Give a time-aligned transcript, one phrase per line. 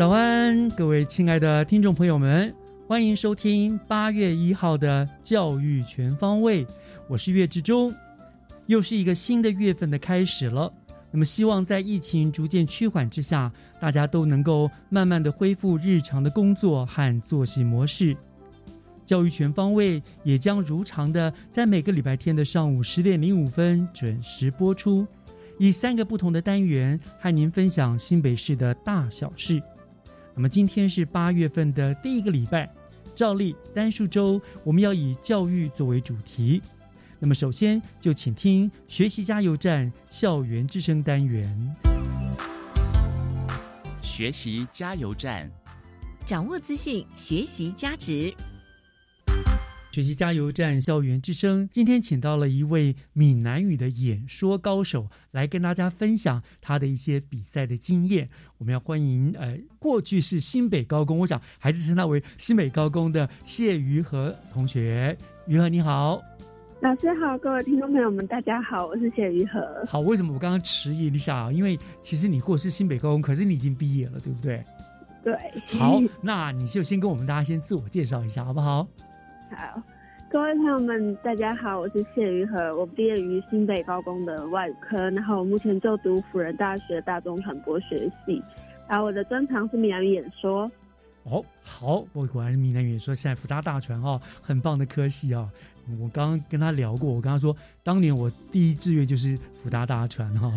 [0.00, 2.54] 早安，各位亲爱的听众朋友们，
[2.88, 6.66] 欢迎收听八月一号的教育全方位。
[7.06, 7.94] 我是岳志忠，
[8.64, 10.72] 又是一个新的月份的开始了。
[11.10, 18.16] 那么，希望在疫情逐渐趋缓之下，大家都能够慢慢的恢复日常的工作和作息模式。
[19.04, 25.06] 教育全方位也将如常的在每个礼拜天的上午十点零五分准时播出，
[25.58, 29.62] 以三个不同的单元和您分享新北市的大小事。
[30.34, 32.72] 那么今天是八月份的第一个礼拜，
[33.14, 36.62] 照例单数周我们要以教育作为主题。
[37.18, 41.76] 那么首先就请听学习加油站校园之声单元。
[44.02, 45.50] 学习加油站，
[46.24, 48.34] 掌握资讯，学习加值。
[50.00, 58.30] 学习加油站校园之声，今天请到了一位闽南语的演说高手，来跟大家分享他的一些比赛的经验。
[58.56, 65.14] 我们要欢迎，呃，过去是新北高工，我想还是称他为新北高工的谢于和同学。
[65.46, 66.18] 于和你好，
[66.80, 69.84] 老师好，各位听众朋友们，大家好，我是谢于和。
[69.86, 71.52] 好，为什么我刚刚迟疑一下啊？
[71.52, 74.64] 因为其实你过是新北高工，可是你已经毕业了，对不对？
[75.22, 75.34] 对，
[75.78, 78.88] 好，那你就先跟我们大家先自我介绍一下，好不好？
[79.50, 79.82] 好，
[80.30, 88.40] 各位朋友们，大家好，我是谢于和，我毕业于新北高工的外语科，然后我目前就读辅仁大学大众传播学系，
[88.88, 90.70] 然后我的专长是闽南语演说。
[91.24, 95.50] 哦，好，我果然是闽南语演说，现在福大大传哦，很棒的科系哦。
[95.98, 100.52] 我刚刚跟他聊过，我跟他说，当年我第一志愿就是福大大传哈、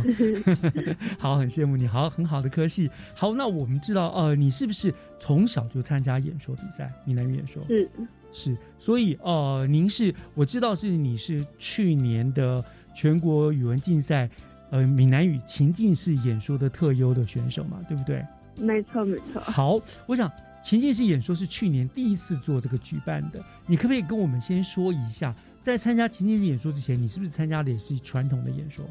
[1.17, 2.87] 好，很羡慕你，好，很好的科系。
[3.15, 7.63] 好，那我们知道，呃，你是不是从小就参加演说比赛，闽南语演说？
[7.65, 7.89] 是
[8.33, 12.63] 是，所以呃，您是我知道是你是去年的
[12.93, 14.29] 全国语文竞赛，
[14.71, 18.25] 呃，闽南语情境式演说的特优的选手嘛，对不对？
[18.57, 19.39] 没错没错。
[19.41, 20.29] 好，我想
[20.63, 28.83] 情境式演说是去年第一次做这个举办的，你可不可以跟我们先说一下，在参加情境式演说之前，你是不是参加的也是传统的演说？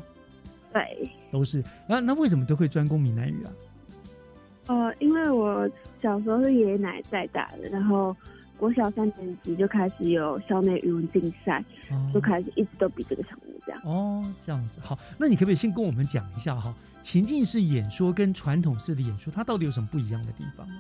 [0.72, 1.62] 对，都是。
[1.88, 3.52] 那那为什么都会专攻闽南语啊？
[4.68, 5.68] 呃，因为我
[6.00, 8.16] 小时候是爷爷奶奶带大的，然后
[8.56, 13.80] 国小三年级就开始有校内语文竞赛，哦就开始一直都比这个项目这样。
[13.84, 20.74] 哦，这样子好，那你可不可以先跟我们讲一下哈，情境式演说跟传统式的演说，它到底有什么不一样的地方呢？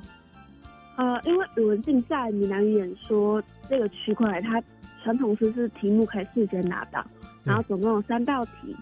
[0.96, 4.62] 呃，因为语文竞赛闽南语演说这个区块，它
[5.02, 7.04] 传统式是题目可以事先拿到，
[7.42, 8.76] 然后总共有三道题。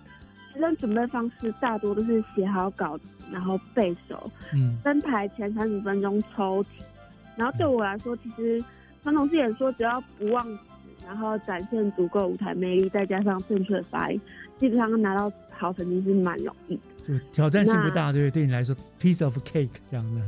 [0.53, 6.83] 学生准备方式大多都是写好稿子，然后背熟，嗯登台前三十分钟抽题。
[7.37, 8.63] 然后对我来说，其实
[9.03, 10.59] 传统式演说只要不忘词，
[11.07, 14.21] 然后展现足够舞台魅力，再加上正确的发音，
[14.59, 16.83] 基本上拿到好成绩是蛮容易的。
[17.09, 18.43] 就挑战性不大，对不对？
[18.43, 20.21] 对你来说，piece of cake 这样的。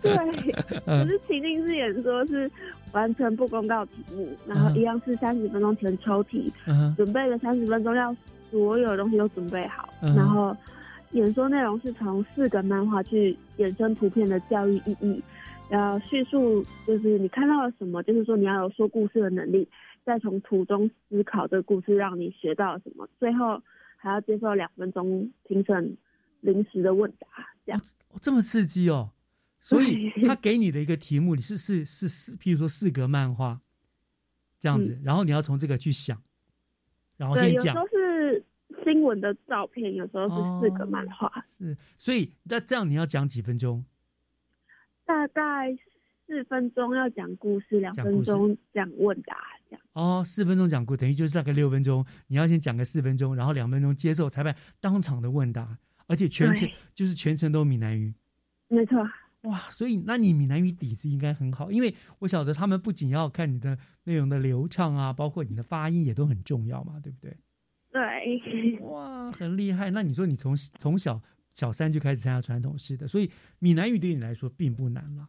[0.00, 0.14] 对，
[0.62, 2.48] 可嗯是情境式演说是
[2.92, 6.50] 完全不公告题目，然后一样是三十分钟前抽题，
[6.96, 8.14] 准备了三十分钟，要
[8.50, 10.56] 所有东西都准备好，嗯然后
[11.10, 15.22] 演说内容是从四个漫画去衍生图片的教育意义，
[15.70, 19.68] 要叙述就是你看到了什么，就是说你要有说故事的能力，
[20.04, 23.62] 再从图中思考这个故事让你学到了什么，最后
[23.96, 25.96] 还要接受两分钟评审
[26.40, 27.26] 临时的问答，
[27.64, 27.80] 这样。
[28.08, 29.10] 哦这么刺激哦！
[29.60, 33.60] 所以他给你的一个题目，你是是是四，譬如说四格漫画
[34.58, 36.20] 这样子，然后你要从这个去想，
[37.16, 38.44] 然后，先讲有时候是
[38.82, 43.84] 新闻的照片，有时候是四个漫画，是，所以那这样你要讲几分钟？
[45.10, 45.76] 大概
[46.24, 49.36] 四分钟要讲故事，两分钟讲问答，
[49.68, 49.82] 这样。
[49.92, 55.76] 哦，四分钟讲故，等于就是大概六分钟，你要先讲个四分钟，然后两分钟接受裁判当场的问答，
[56.06, 58.14] 而且全程就是全程都闽南语。
[58.68, 59.04] 没错，
[59.42, 67.36] 哇，所以那你闽南语底子应该很好，因为我晓得他们不仅要看你的内容的流畅啊，包括你的发音也都很重要嘛，对不对？
[67.90, 69.90] 对，哇，很厉害。
[69.90, 71.20] 那你说你从从小
[71.60, 75.28] 小三就开始参加传统式的，所以闽南语对你来说并不难了。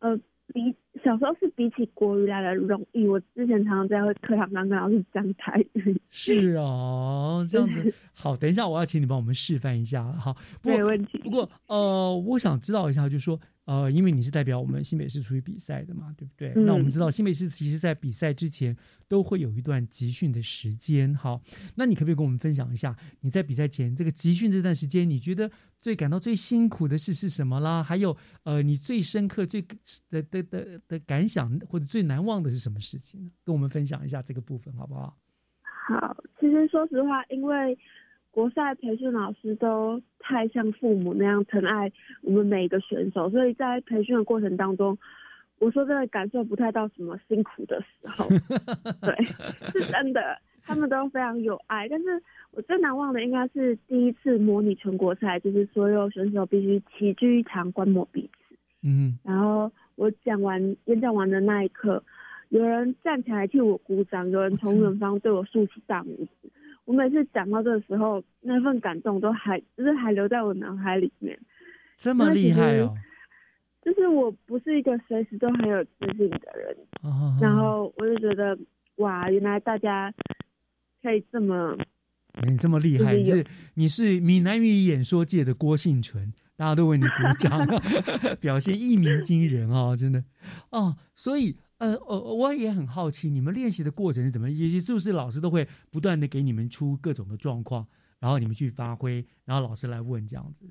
[0.00, 0.16] 呃，
[0.52, 0.74] 比
[1.04, 3.06] 小时候是比起国语来的容易。
[3.06, 8.36] 我之前常常在课堂上跟老师讲台语， 是哦，这样子 好。
[8.36, 10.34] 等一下，我要请你帮我们示范一下了哈。
[10.60, 11.18] 不没问题。
[11.18, 16.52] 不过呃，我想知道一下，就是说呃，因为你是代表我们新北市出去比赛的嘛，对不对？
[16.56, 18.76] 嗯那我们知道新北市其实在比赛之前
[19.06, 21.40] 都会有一段集训的时间，好，
[21.76, 25.48] 那你可不可以跟我们分享一下你在比赛前这个集训这段时间，你觉得
[25.80, 27.80] 最感到最辛苦的事是什么啦？
[27.80, 29.62] 还有呃，你最深刻、最
[30.10, 33.30] 的的的的感想或者最难忘的是什么事情呢？
[33.44, 35.16] 跟我们分享一下这个部分好不好？
[35.86, 37.78] 好，其实说实话，因为
[38.32, 41.90] 国赛培训老师都太像父母那样疼爱
[42.22, 44.96] 我们每一个选手，所以在培训的过程当中，
[45.58, 48.28] 我说真的感受不太到什么辛苦的时候。
[49.02, 49.24] 对，
[49.72, 51.88] 是真的，他们都非常有爱。
[51.88, 52.22] 但是
[52.52, 58.54] 我最难忘的应该是第一次模拟全国赛，就是所有选手必须齐聚一堂观摩彼此。
[58.82, 62.02] 嗯然后我讲完演讲完的那一刻，
[62.48, 66.48] 有人站起来替我鼓掌，有人从远方对我竖起大拇指。
[66.84, 71.38] 我每次讲到这个时候，那份感动都还就是还留在我脑海里面。
[71.96, 72.94] 这么厉害哦！
[73.82, 78.58] 就是我不是一个随时都很有自信的人，哦然后我就觉得
[78.96, 80.12] 哇，原来大家
[81.02, 81.76] 可以这么
[82.46, 87.66] 你这么厉害，你就是有是你是闽南语演说界的郭幸存，大家都为你鼓掌，
[88.40, 90.22] 表现一鸣惊人哦，真的
[90.70, 90.96] 哦。
[91.14, 94.50] 所以呃呃，我也很好奇，你们练习的过程是怎么？
[94.50, 97.86] 也是不是老师都会不断的给你们出各种的状况，
[98.18, 100.66] 然后你们去发挥，然后老师来问这样子，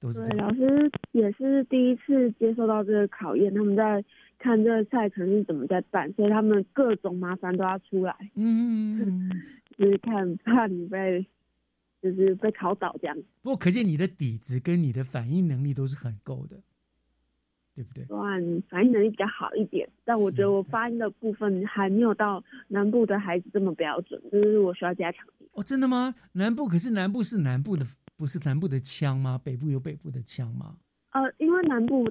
[0.00, 0.48] 都是对，这样。
[0.48, 4.04] 老师也是第一次接受到这个考验，他们在
[4.38, 8.14] 看这个赛程是怎么在办，所以他们各种麻烦都要出来。
[8.34, 9.42] 嗯，嗯嗯嗯
[9.78, 11.24] 就是看怕你被，
[12.02, 13.16] 就是被考倒这样。
[13.42, 16.60] 不过可见你的底子跟你的反应能力都是很够的，
[17.74, 18.04] 对不对？
[18.04, 25.46] 虽然反应能力比较好一点，但我觉得我发音的部分还没有到南部的孩子这么标准，这是我需要加强的。
[25.52, 26.14] 哦，真的吗？
[26.32, 27.86] 南部可是南部是南部的，
[28.16, 29.40] 不是南部的腔吗？
[29.42, 30.76] 北部有北部的腔吗？
[31.12, 32.08] 呃，因为南部，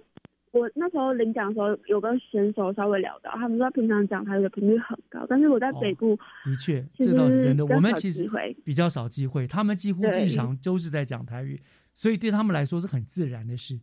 [0.51, 6.15] 我那时候领奖的时候有跟选手稍微聊到，他们说平常讲台语的频率很高，但是我在北部
[6.45, 7.65] 的确，其这倒是真的。
[7.65, 8.29] 我们其实
[8.63, 11.59] 比较少机会，他们几乎日常都是在讲台语，
[11.95, 13.79] 所以对他们来说是很自然的事。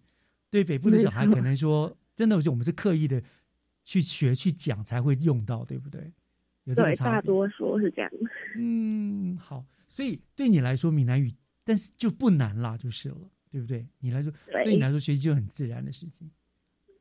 [0.51, 3.23] 对北部的小孩可能说，真的是我们是刻意的
[3.85, 6.13] 去学去讲才会用到，对不对？
[6.65, 7.13] 有这差别。
[7.13, 8.11] 大多说是这样。
[8.57, 11.35] 嗯，好，所以对你来说闽南语，
[11.65, 13.17] 但是就不难啦，就是了，
[13.51, 13.87] 对不对？
[14.01, 16.31] 你来说，对你对，来说学习就很自然的事情。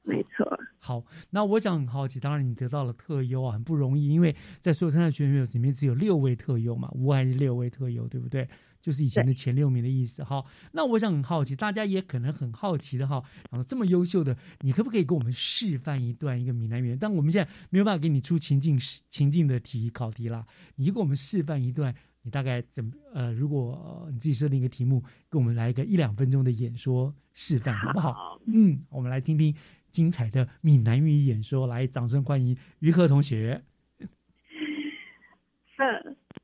[0.03, 0.59] 没错。
[0.79, 8.47] 好，那我想很好奇，当然你得到了特优啊，很不容易，因为在所有参赛学员里面只有六位特优嘛，五还是六位特优，对不对？
[8.81, 10.23] 就是以前的前六名的意思。
[10.23, 16.95] 好，那我想很好奇，大家也可能很好奇的哈，然后这么优秀的，你可不可以给我们示范一段一个闽南语？
[16.95, 18.79] 但我们现在没有办法给你出情境
[19.09, 23.71] 情境的题考题啦，你就给我们示范一段，你大概怎么呃，如果、
[24.03, 28.13] 呃你自己设定一个题目，给我们来一个一两分钟的演说示范，好不好？
[28.13, 29.53] 好，嗯，我们来听听
[29.91, 33.63] 精彩的闽南语演说，来，掌声欢迎于和同学。
[35.77, 35.83] 好，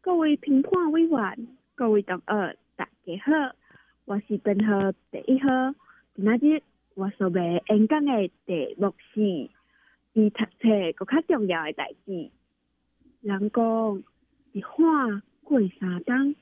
[0.01, 3.55] 各位评话委员，各位同学，大家好，
[4.05, 5.49] 我是编号第一号。
[6.13, 6.61] 今仔日
[6.93, 9.49] 我所要演讲的题目是
[10.13, 12.29] 比读册搁较重要的代志。
[13.21, 14.03] 人讲
[14.51, 16.35] 一晃过三冬，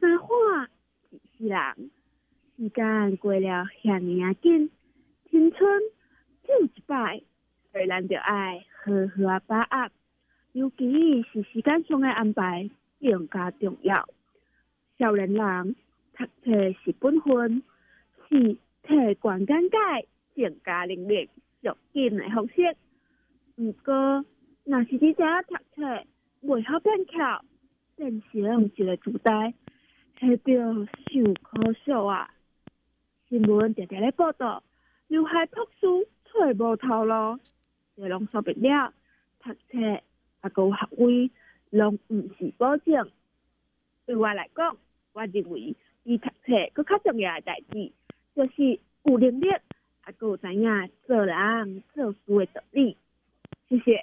[0.00, 0.68] 三晃
[1.10, 1.90] 一世人。
[2.56, 4.70] 时间过了遐尼啊紧，
[5.30, 5.82] 青春
[6.46, 7.22] 只有一摆，
[7.70, 9.90] 所以咱就爱好好啊把握。
[10.52, 12.70] 尤其是时间上的安排
[13.02, 14.08] 更加重要。
[15.02, 15.74] 少年人
[16.16, 17.64] 读册是本分，
[18.28, 19.76] 是体观眼界、
[20.36, 21.28] 增加能力、
[21.60, 22.76] 上进的方式。
[23.56, 24.24] 毋过，
[24.62, 26.04] 若是你遮读册
[26.44, 27.44] 袂晓变巧，
[27.96, 29.52] 变成一个主代，
[30.20, 32.30] 迄着受可惜啊！
[33.28, 34.62] 新闻常常咧报道，
[35.08, 37.40] 刘海读书找无头路，
[37.96, 38.94] 这拢说明了
[39.40, 40.00] 读册。
[40.42, 41.30] 啊，有学位，
[41.70, 43.10] 拢毋是保证。
[44.06, 44.76] 对我来讲，
[45.12, 47.92] 我认为比读册佫较重要的代志，
[48.34, 52.96] 就是有能力，啊，佫有知影做人做事的道理。
[53.68, 54.02] 谢谢。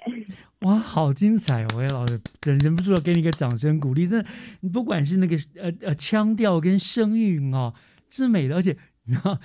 [0.60, 1.68] 哇，好精彩哦！
[1.80, 4.06] 哎，老师忍忍不住要给你一个掌声鼓励。
[4.06, 7.74] 真的，你不管是那个呃呃腔调跟声韵哦，
[8.08, 9.38] 是美的，而且你知道，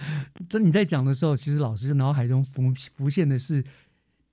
[0.59, 3.63] 你在讲的时候，其实老师脑海中浮浮现的是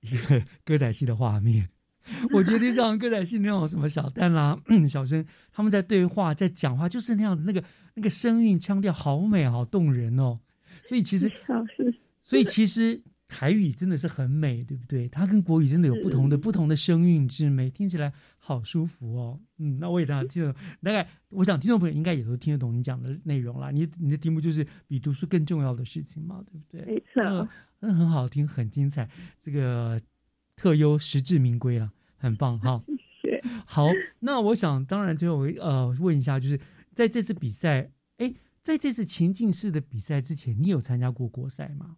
[0.01, 1.69] 一个歌仔戏的画面。
[2.33, 7.63] 我觉得像歌仔戏那种什么小旦啦、 小生，他们在对话、在讲话，就是那样子，那个
[7.95, 10.39] 那个声韵腔调好美、好动人哦。
[10.87, 11.31] 所以其实，
[12.21, 15.07] 所以其实台语真的是很美，对不对？
[15.07, 19.39] 它跟国语真的有不同的不同的声韵之美，听起来好舒服哦。
[19.59, 23.71] 嗯，那我也大家听得大概，我想听众朋友应该也都听得懂你讲的内容啦。
[23.71, 26.93] 你你的题目就是比读书更重要的事情嘛，对不对？
[26.93, 27.47] 没错，
[27.79, 29.09] 嗯，很好听，很精彩，
[29.41, 29.99] 这个
[30.63, 32.81] 特优实至名归了，很棒哈。
[33.21, 33.43] 谢谢。
[33.65, 33.89] 好，
[34.21, 36.57] 那我想当然最后呃问一下，就是
[36.93, 41.97] 在这次比赛，哎，在这次情境式的比赛之前，你有参加过国赛吗？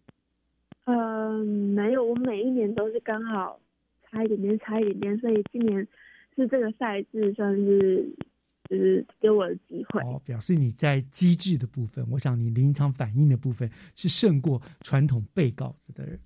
[0.86, 3.60] 呃，没有，我每一年都是刚好
[4.02, 5.86] 差一点点，差一点点，所以今年
[6.34, 8.12] 是这个赛制算是
[8.68, 10.00] 就是给我的机会。
[10.02, 16.18] 哦，表示你在机制的部分，我想你临场反应的部分是胜过传统被稿子的人。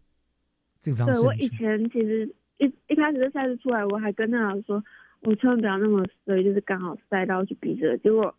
[0.81, 2.27] 这个方式对我以前其实
[2.59, 4.83] 一一开始这赛事出来，我还跟那老师说，
[5.21, 8.35] 我千万不要那么衰，就是刚好赛到去比这个，结果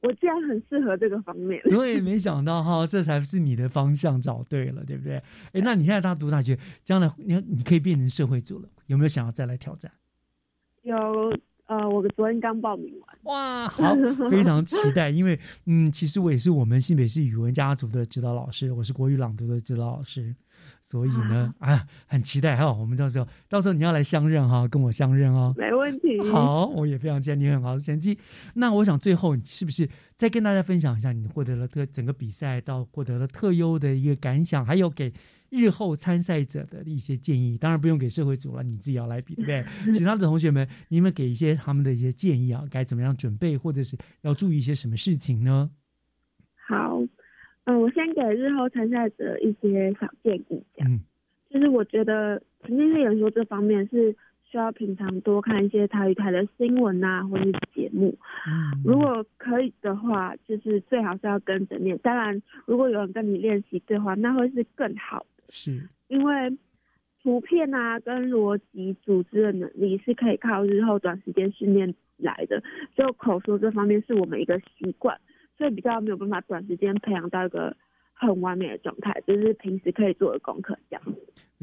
[0.00, 1.62] 我竟然很适合这个方面。
[1.76, 5.16] 我也没想到哈，这才是你的方向找对了，对不对？
[5.52, 9.90] 哎，那你现在大读大学，将来你你可以变成社会组了，有没有想要再来挑战？
[10.82, 10.96] 有
[11.66, 13.18] 呃，我昨天刚报名完。
[13.22, 13.94] 哇，好，
[14.28, 20.34] 非常期待，因为嗯，其实我也是我们新北市语文家族的指导老师，我是国语朗读的指导老师，
[20.92, 25.54] 所以呢，啊，很期待哈，我们到时候到时候你要来相认哈，跟我相认哦。
[25.56, 26.20] 没问题。
[26.30, 28.18] 好，我也非常期待你很好的成绩。
[28.56, 35.10] 那我想最后你是不是再跟大家分享一下你获得了特整个比赛到获得了特优的一个感想，还有给
[35.48, 37.56] 日后参赛者的一些建议？
[37.56, 39.64] 当然不用给社会组了，你自己要来比，对不对？
[39.96, 45.70] 其他的同学们，你们给一些他们的一些建议啊，该怎么样准备，或者是要注意一些什么事情呢？
[46.68, 47.00] 好，
[47.64, 50.92] 嗯、我先给日后参赛者一些小建议，这样。
[50.92, 51.00] 嗯
[51.52, 54.10] 就是我觉得情境式演说这方面是
[54.42, 58.16] 需要平常多看一些台语台的新闻啊，或者是节目。
[58.46, 61.98] 嗯，如果可以的话，就是最好是要跟着念。
[61.98, 66.56] 当然，如果有人跟你练习对话，那会是更好的，是因为
[67.22, 72.62] 图片啊跟逻辑组织的能力是可以靠日后短时间训练来的。
[72.96, 75.20] 就口说这方面是我们一个习惯，
[75.58, 77.76] 所以比较没有办法短时间培养到一个
[78.12, 81.02] 很完美的状态，就是平时可以做的功课这样。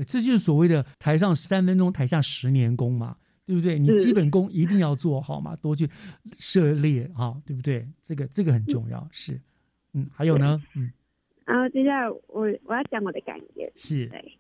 [0.07, 3.77] 这就是所谓的台上三分钟，台下十年功嘛，对不对？
[3.77, 5.89] 你基本功一定要做好嘛，多去
[6.37, 7.85] 涉猎哈，对不对？
[8.03, 9.39] 这个这个很重要，是，
[9.93, 10.89] 嗯，还有呢，嗯，
[11.45, 13.69] 然后接下来我我要讲我的感言。
[13.75, 14.37] 是，对，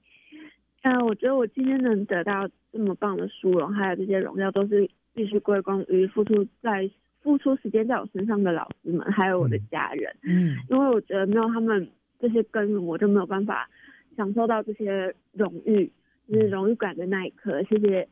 [0.83, 6.89] 呃，我觉得我今天能得到这么棒的殊荣，还有这些荣耀，都是必须归功于付出在
[7.21, 10.15] 付出时间在我身上的老师们，还有我的家人。
[10.23, 13.69] 嗯，因为我觉得没有他们这些耕耘，我就没有办法
[14.15, 15.91] 享受到这些荣誉，
[16.27, 17.61] 就是荣誉感的那一刻。
[17.63, 18.07] 谢谢，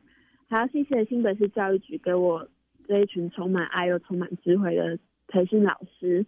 [0.48, 2.48] 还要谢谢新北市教育局给我
[2.86, 6.24] 这一群充满爱又充满智慧的培训老师，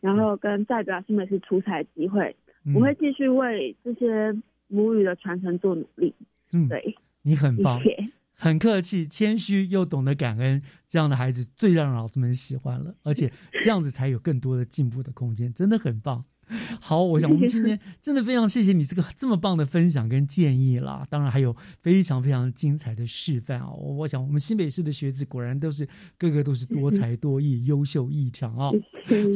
[0.00, 2.34] 然后跟代表新北市出彩的机会。
[2.66, 4.34] 嗯我会继续为这些
[4.68, 6.14] 母语的传承做努力。
[6.52, 8.08] 嗯，对，你很棒，谢谢。
[8.36, 16.24] 很客气、谦虚又懂得感恩，这样的孩子最让老师们喜欢了，而且这样子才有更多的进步的空间，真的很棒。
[16.80, 23.70] 好，我想我们今天真的非常谢谢你这个这么棒的分享跟建议啦，当然还有非常非常精彩的示范啊！
[23.70, 28.70] 我我想我们新北市的学子果然都是个个都是多才 多艺、优秀异常啊！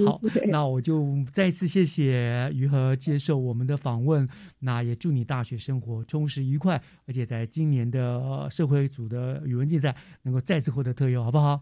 [0.07, 4.29] 好，那我就再次谢谢于和接受我们的访问，
[4.61, 11.61] 那也祝你大学生活充实愉快，而且在今年的呃社会组的语文竞赛能够再次获得特优，好不好？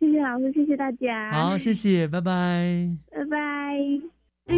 [0.00, 1.30] 谢谢老师，谢谢大家。
[1.32, 2.90] 好，谢谢，拜拜。
[3.10, 4.13] 拜拜。
[4.46, 4.54] 接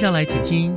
[0.00, 0.76] 下来请听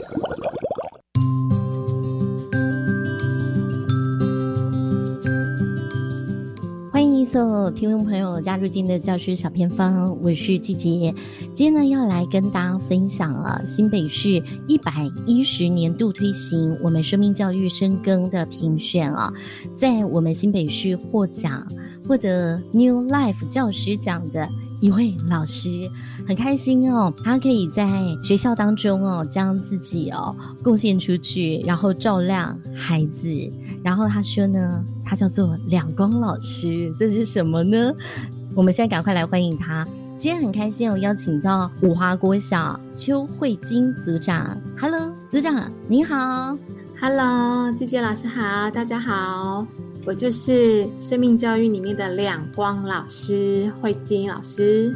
[7.73, 11.13] 听众朋友加入今天的教师小偏方，我是季杰。
[11.53, 19.31] 今天呢，要来跟大家分享啊，新北市一百一十年度推行我们生命教育深耕的评选啊，
[19.75, 21.65] 在我们新北市获奖，
[22.07, 24.47] 获得 New Life 教师奖的。
[24.81, 25.69] 一位老师
[26.31, 27.85] 很开心哦，他可以在
[28.23, 30.33] 学校当中哦，将自己哦
[30.63, 33.27] 贡献出去，然后照亮孩子。
[33.83, 37.91] 然后他说呢，他叫做两光老师，这是什么呢？
[38.55, 39.85] 我们现在赶快来欢迎他。
[40.15, 44.57] 今天很开心，我邀请到五华国小邱慧金组长。
[44.79, 46.57] Hello，组长您好。
[47.01, 49.67] Hello，季姐老师好，大家好。
[50.05, 54.95] 我就是生命教育里面的两光老师慧金老师，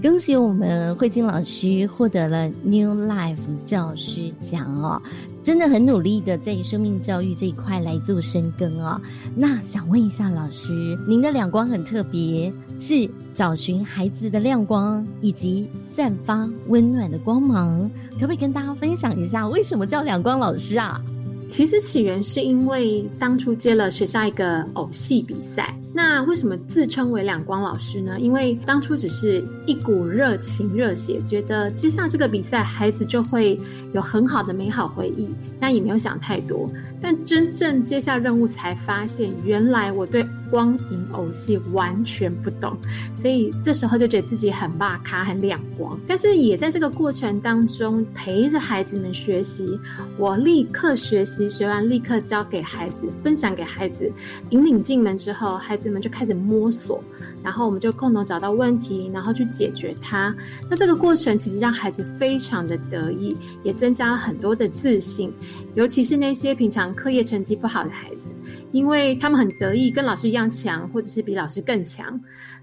[0.00, 5.02] 恭喜我们慧金老师获得了 New Life 教师奖哦，
[5.42, 9.00] 真的很努力的在生命教育这一块来做深耕哦。
[9.34, 21.02] 那想问一下老师，您的亮光很特别，是找寻孩子的亮光，以及散发温暖的光芒，可不可以跟大家分享一下，为什么叫亮光老师啊？
[21.48, 25.74] 其实起源是因为当初接了学校一个偶戏比赛。
[25.92, 28.20] 那为什么自称为两光老师呢？
[28.20, 33.58] 因为当初只是一股热情热血，觉得接下这个比赛，孩子就会
[33.94, 35.28] 有很好的美好回忆。
[35.58, 36.70] 那也没有想太多。
[37.00, 42.76] 但真正接下任务，才发现原来我对光影偶戏完全不懂。
[43.14, 45.98] 所以这时候就觉得自己很霸卡，很亮光。
[46.06, 49.78] 但是也在这个过程当中，陪着孩子们学习。
[50.16, 54.10] 我立刻学习，学完立刻教给孩子，分享给孩子，
[54.50, 57.02] 引领进门之后，孩子们就开始摸索。
[57.42, 60.34] 然后我们就共同找到问题，然后去解决它。
[60.68, 65.32] 那这个过程其实让孩子非常的得意，也增加了很多的自信。
[65.74, 68.26] 尤其是那些平常课业成绩不好的孩子，
[68.72, 72.18] 因为他们很得意，跟老师一样强，或者是比老师更强。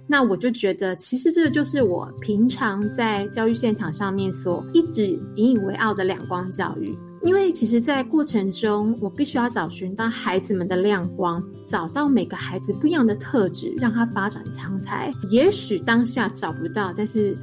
[0.08, 6.96] 那我就觉得，其实这个就是我平常在教育现场上面所一直引以为傲的两光教育。
[7.24, 15.12] 因为其实，在过程中，我必须要找寻到孩子们的亮光，找到每个孩子不一样的特质，让他发展长才。
[15.32, 17.36] 也许当下找不到，但是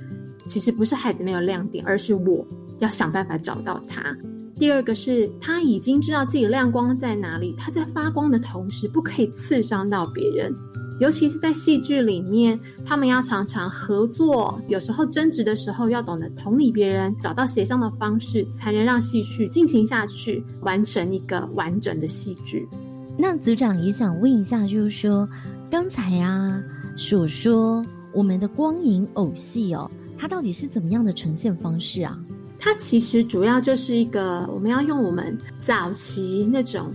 [0.47, 2.47] 其实不是孩子没有亮点，而是我
[2.79, 4.17] 要想办法找到他。
[4.63, 10.55] 第二个是他已经知道自己亮光在哪里，他在发光的同时，不可以刺伤到别人。
[11.01, 22.65] 尤其是在戏剧里面，他们要常常合作，有时候争执的时候要懂得同理别人，找到协商的方式，才能让戏剧进行下去，完成一个完整的戏剧。
[23.19, 25.29] 那组长也想问一下，就是说
[25.73, 26.63] 刚才啊
[26.97, 32.17] 所说我们的光影偶戏哦，它到底是怎么样的呈现方式啊？
[32.65, 36.95] 它其实主要就是一个，我们要用我们早期那种。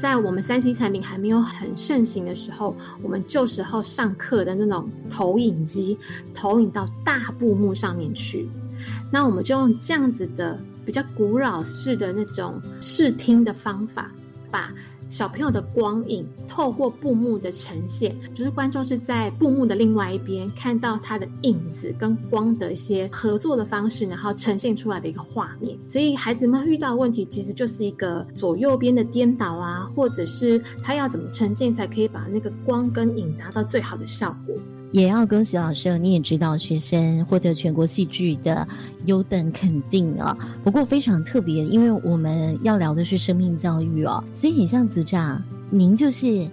[0.00, 5.98] 在我们三 C 产品还没有很盛行的时候，我们旧时候上课的那种投影机，
[6.32, 8.48] 投影到大布幕上面去，
[9.10, 14.12] 那我们就用这样子的比较古老式的那种视听的方法，
[14.48, 14.72] 把。
[15.10, 25.76] 小朋友的光影透过布幕的呈现，就是观众是在布幕的另外一边看到他的影子跟光的一些合作的方式，然后呈现出来的一个画面。
[25.88, 34.54] 所以孩子们遇到问题，其实就是一个左右边的颠倒啊，或者是他要怎么呈现才可以把那个光跟影达到最好的效果。
[34.92, 38.66] 也要恭喜老师，你也知道学生获得全国戏剧的
[39.06, 40.36] 优等肯定啊。
[40.64, 46.48] 不过非常特别，因为我们要聊的是生命教育哦，所以很像组长，您就是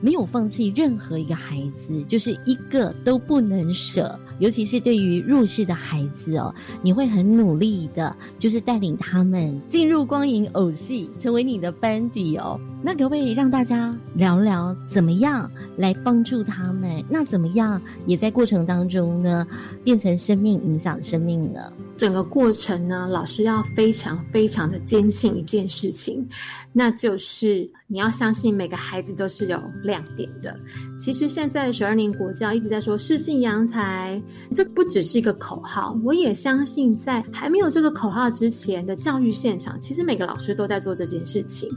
[0.00, 4.18] 没有放弃任何一个孩子，就是一个都不能舍。
[4.38, 12.60] 尤其是对于弱势的孩子哦，你会很努力的，就是带领他们进入光影偶戏，成为你的班底哦。
[12.80, 17.02] 那可不可以让大家聊聊怎么样来帮助他们？
[17.08, 19.44] 那怎么样也在过程当中呢，
[19.82, 21.72] 变成生命影响生命呢？
[21.98, 26.26] 整个过程呢，老师要非常非常的坚信一件事情，
[26.72, 30.56] 那就是你要相信每个孩子都是有亮点的。
[30.96, 34.22] 其实现在的十二年国教一直在说适性扬才，
[34.54, 35.98] 这不只是一个口号。
[36.04, 41.68] 我也相信在还没有这个口号之前的教育现场，其实每个老师都在做这件事情，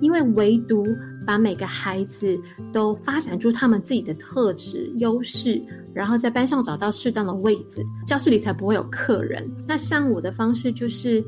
[0.00, 0.84] 因为唯独
[1.28, 2.40] 把每个孩子
[2.72, 5.62] 都发展出他们自己的特质优势。
[5.92, 9.46] 然后在班上找到适当的位置，教室里才不会有客人。
[9.66, 11.22] 那像我的方式就是，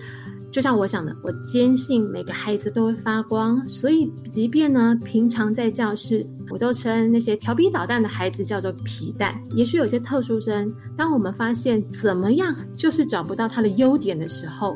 [0.51, 9.39] 就像我想的，我坚信每个孩子都会发光，所以即便呢平常在教室，我都称那些调皮捣蛋的孩子叫做皮蛋。
[9.51, 14.75] 也许有些特殊生，当我们发现怎么样就是找不到他的优点的时候，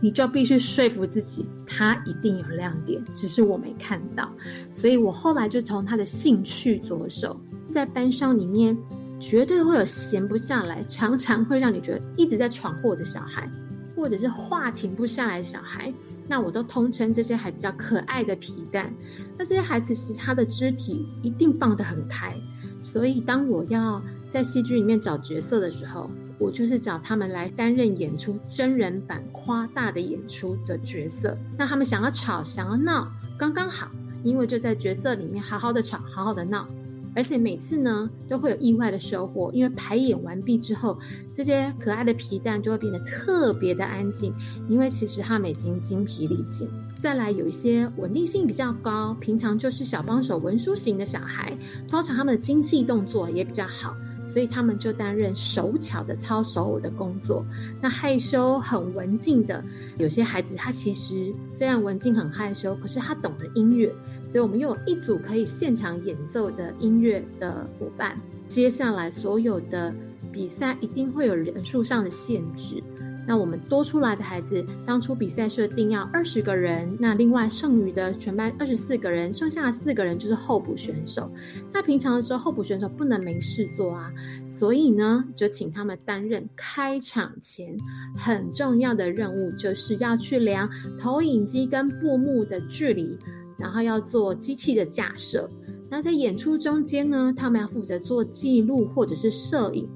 [0.00, 4.30] 你就必须说服自己，他一定有亮点，只是我没看到。
[4.70, 7.38] 所以我后来就从他的兴趣着手，
[7.70, 8.76] 在班上里面
[9.20, 13.46] 绝对会有闲不下来，常常会让你觉得一直在闯祸的小孩，
[13.94, 15.92] 或者是话停不下来的小孩，
[16.26, 18.90] 那我都通称这些孩子叫可爱的皮蛋。
[19.36, 22.34] 那这些孩子其实他的肢体一定放得很开，
[22.80, 26.10] 所以当我要在戏剧里面找角色的时候。
[26.42, 33.06] 我就是找他们来担任演出真人版夸大的演出的角色，那他们想要吵想要闹
[33.38, 33.90] 刚刚好，
[34.24, 36.66] 因为就在角色里面好好的吵好好的闹，
[37.14, 40.98] 而且每次呢都会有意外的收获，因为排演完毕之后，
[41.34, 44.32] 这些可爱的皮蛋就会变得特别的安静，
[44.66, 46.66] 因为其实他们已经精疲力尽。
[46.96, 51.54] 再来有一些稳定性比较高，平常就是小帮手文书型的小孩，
[51.86, 53.94] 通常他们的精细动作也比较好。
[54.32, 57.44] 所以他们就担任手巧的操手偶的工作。
[57.80, 59.62] 那害羞很文静的
[59.98, 63.92] 有些孩子，他其实虽然文静很害羞，可是他懂得音乐。
[64.26, 68.16] 所以我们又有一组可以现场演奏的音乐的伙伴。
[68.46, 69.92] 接下来所有的
[70.32, 72.80] 比赛一定会有人数上的限制。
[73.26, 81.30] 那我们多出来的孩子，当初比赛设定要二十个人，那另外剩余的全班二十四个人，剩下的四个人就是候补选手。
[81.72, 84.10] 那平常的时候，候补选手不能没事做啊，
[84.48, 87.76] 所以呢，就请他们担任开场前
[88.16, 93.16] 很重要的任务，就是要去量投影机跟布幕的距离，
[93.58, 95.48] 然后要做机器的架设。
[95.88, 99.88] 那在演出中间呢，他们要负责做记录或者是摄影。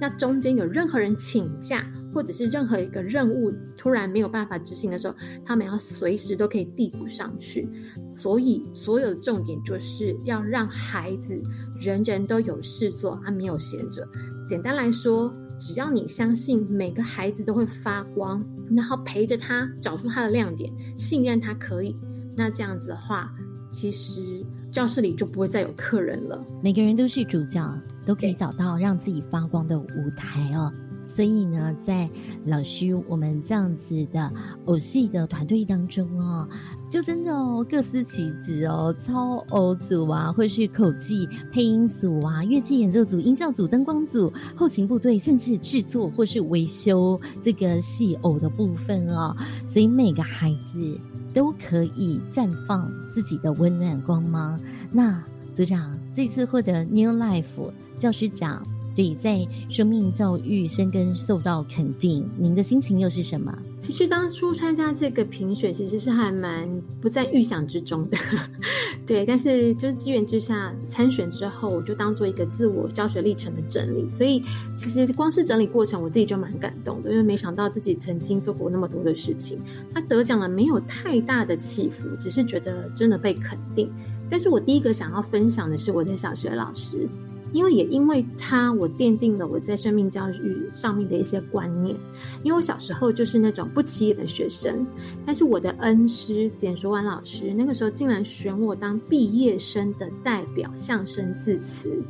[0.00, 1.86] 那中间有任何人请假。
[2.12, 7.68] 或者是任何一个任务突然没有办法执行的时候，他们要随时都可以递补上去。
[8.06, 11.36] 所以，所有的重点就是要让孩子
[11.80, 14.06] 人人都有事做，他没有闲着。
[14.48, 18.44] 简单来说，只要你相信每个孩子都会发光，
[18.74, 21.96] 然后陪着他找出他的亮点，信任他可以，
[22.36, 23.32] 那这样子的话，
[23.70, 26.44] 其实教室里就不会再有客人了。
[26.62, 27.74] 每个人都是主角，
[28.06, 30.70] 都可以找到让自己发光的舞台哦。
[31.14, 32.08] 所以呢，在
[32.46, 34.32] 老师我们这样子的
[34.64, 36.48] 偶戏的团队当中哦，
[36.90, 49.36] 就真的哦各司其职哦，超偶组啊，或是口技配音组啊，乐器演奏组、音效组、灯光组、后勤部队，甚至制作或是维修这个戏偶的部分哦。
[49.66, 50.98] 所以每个孩子
[51.34, 54.58] 都可以绽放自己的温暖光芒。
[54.90, 55.22] 那
[55.52, 58.64] 组长这次获得 New Life 教师奖。
[58.94, 63.56] 对，在生命教育生根受到肯定，您的心情又是什么？
[63.80, 66.68] 其实当初参加这个评选，其实是还蛮
[67.00, 68.16] 不在预想之中的。
[69.04, 74.06] 对，但是就是机缘之下参选之后，我就当做一个自我教学历程的整理。
[74.06, 74.40] 所以
[74.76, 79.58] 其实光是整理过程，我自己就蛮感动的，因为没想到自己曾经做过那么多的事情。
[79.92, 83.90] 他得奖了，没有太大的起伏，只是觉得真的被肯定。
[84.30, 87.08] 但是我第一个想要分享的是我的小学老师。
[87.52, 91.96] 因为也因为他，我奠定了我在生命教育上面的一些观念。
[92.42, 94.86] 因为我小时候就是那种不起眼的学生，
[95.24, 102.02] 但是我的恩师简淑婉老师那个时候竟然选我当毕业生的代表相声致辞。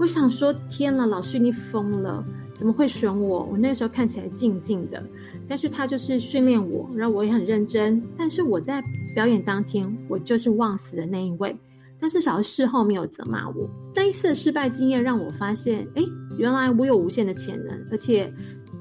[0.00, 2.24] 我想说，天呐，老师你疯了，
[2.54, 3.48] 怎么会选我？
[3.50, 5.02] 我那时候看起来静静的，
[5.46, 8.00] 但是他就是训练我，然后我也很认真。
[8.16, 8.82] 但是我在
[9.14, 11.56] 表演当天，我就是忘死的那一位。
[12.00, 13.68] 但至少事后没有责骂我。
[13.92, 16.02] 这一次的失败经验让我发现，哎，
[16.36, 18.32] 原来我有无限的潜能，而且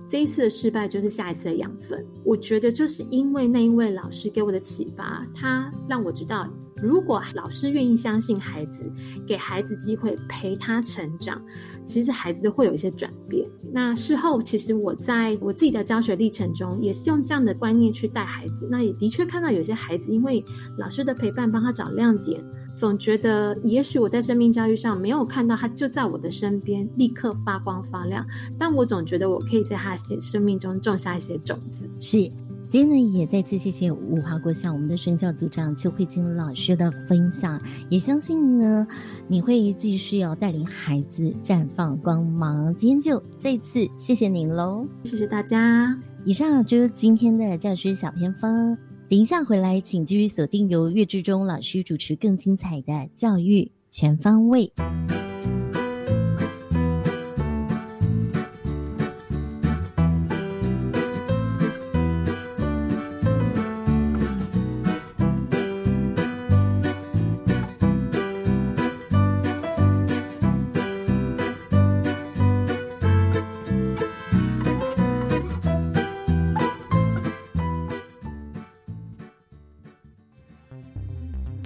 [0.10, 2.06] 这一次的失败就是下一次的养分。
[2.24, 8.92] 我觉得就是因为那一位老师给我的启发，他让我知道，如果老师愿意相信孩子，
[9.26, 11.42] 给孩子机会陪他成长，
[11.88, 13.48] 其实孩子会有一些转变。
[13.72, 18.68] 那事后其实我在我自己的教学历程中，也是用这样的观念去带孩子。
[18.70, 20.44] 那也的确看到有些孩子因为
[20.78, 22.44] 老师的陪伴，帮他找亮点。
[22.76, 28.24] 总觉得，也许我在生命教育上没有看到他就在我的身边，立刻发光发亮。
[28.58, 31.90] 但我总觉得我可以在他的生命中种下一些种子。
[32.00, 32.32] 是，
[32.70, 37.58] 今天呢，也再次谢谢五华国小我们的宣教组长邱慧晶老师的分享。
[37.90, 38.86] 也相信呢，
[39.30, 42.76] 你会继续要带领孩子绽放光芒。
[42.76, 45.98] 今天就再次谢谢您喽，谢谢大家。
[46.26, 48.78] 以上就是今天的教师小偏方。
[49.10, 54.70] 等一下回来，请继续锁定由岳志忠老师主持更精彩的教育全方位。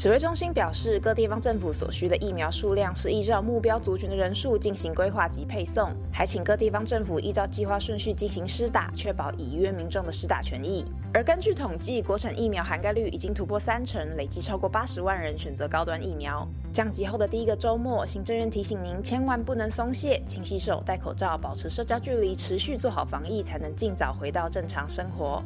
[0.01, 10.83] 指挥中心表示，各地方政府所需的疫苗数量是依照目标族群的人数进行规划及配送，还请各地方政府依照计划顺序进行施打，确保已约民众的施打权益。
[11.13, 16.47] 而根据统计，国产疫苗涵盖率已经突破三成，累计超过八十万人选择高端疫苗。
[16.73, 25.43] 降级后的第一个周末，行政院提醒您千万不能松懈，勤洗手、戴口罩、保持社交距离，持续做好防疫，才能尽早回到正常生活。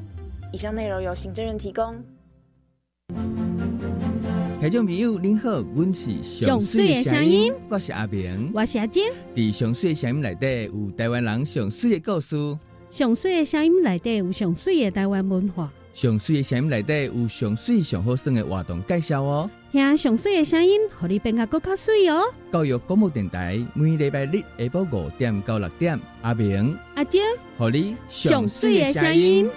[0.53, 2.01] 以上内容由行政院提供。
[4.65, 9.03] 听众朋友，您好，我是上水的声音，我是阿明，我是阿金。
[9.35, 12.35] 伫上水的声音内底有台湾人上水的故事，
[12.89, 19.47] 上水的声音内底有上水的台湾文化，上水的声音内底有上水上好耍的活动介绍哦。
[19.71, 22.23] 听上水的声音，互你变得更加水哦。
[22.51, 27.21] 教育广播电台每礼拜日下晡五点到六点，阿明、阿金，
[27.59, 29.47] 互你上水的声音。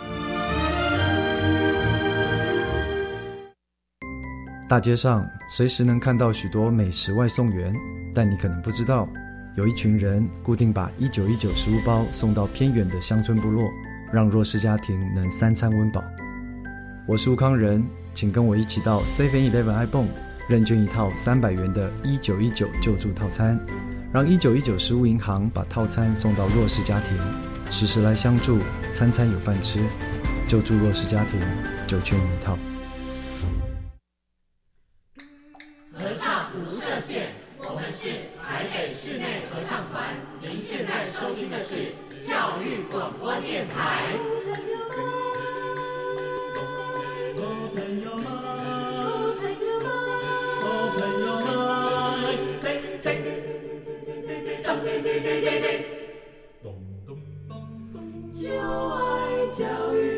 [4.69, 7.75] 大街上随时能看到许多美食外送员，
[8.15, 9.09] 但你可能不知道，
[9.57, 13.67] 有一群人固定把一九一九食物包送到偏远的乡村部落，
[14.13, 16.05] 让弱势家庭能三餐温饱。
[17.07, 20.11] 我是吴康仁，请跟我一起到 Seven Eleven i p o n e
[20.51, 23.59] 认捐一套三百元的一九一九救助套餐，
[24.13, 27.17] 让一九一九食物银行把套餐送到弱势家庭，
[27.71, 28.59] 时时来相助，
[28.93, 29.81] 餐餐有饭吃，
[30.47, 31.41] 救助弱势家庭
[31.87, 32.59] 就缺你一套。
[59.59, 60.18] 教育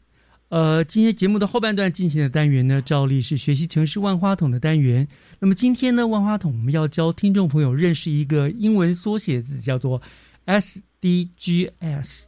[0.51, 5.07] 呃，今天节目的后半段进行的单元呢，照例是学习城市万花筒的单元。
[5.39, 10.01] 那么今天呢，万花筒我们要教听众朋友认识一个英文缩写字，叫做
[10.45, 12.23] SDGs。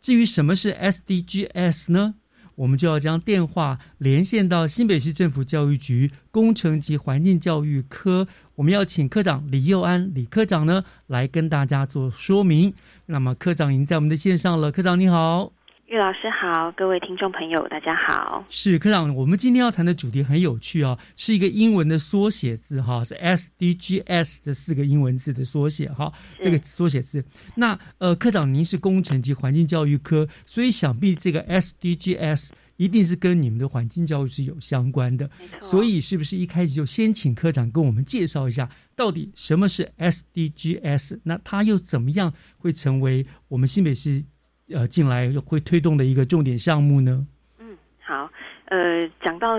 [0.00, 2.14] 至于什么是 SDGs 呢？
[2.54, 12.72] 我们就要将电话连线到新北市政府教育局工程及环境教育科，我们要请科长李佑安李科长呢来跟大家做说明。
[13.04, 15.57] 那么科长已经在我们的线上了，科长你好。
[15.88, 18.44] 岳老师好，各位听众朋友，大家好。
[18.50, 27.24] 是科长，我们今天要谈的主题很有趣啊，是一个英文的缩写字哈，是 SDGs 这四个英文字的缩写哈，这个缩写字。
[27.54, 35.30] 那呃，科长您是工程及环境教育科，所以想必这个 SDGs 一定是跟你们的环境教育是有相关的。
[35.62, 41.20] 所以是不是一开始就先请科长跟我们介绍一下，到底什么是 SDGs？
[41.22, 44.22] 那它又怎么样会成为我们新北市？
[44.70, 47.26] 呃，进来会推动的一个重点项目呢？
[47.58, 48.30] 嗯，好，
[48.66, 49.58] 呃，讲到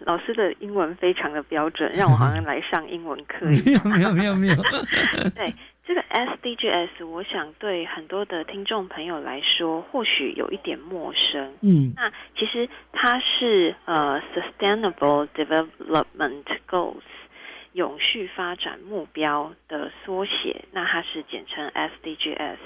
[0.00, 3.80] 老师的英文非常的标准，让我好像来上英文课一样。
[3.88, 4.62] 没有，没有，没有，没有。
[5.34, 11.52] 对这个 SDGs，我想对很多的听众朋友来说，或许有一点陌生。
[11.60, 17.02] 嗯，那其实它是呃 Sustainable Development Goals。
[17.72, 22.56] 永续发展目标的缩写，那它是简称 SDGs。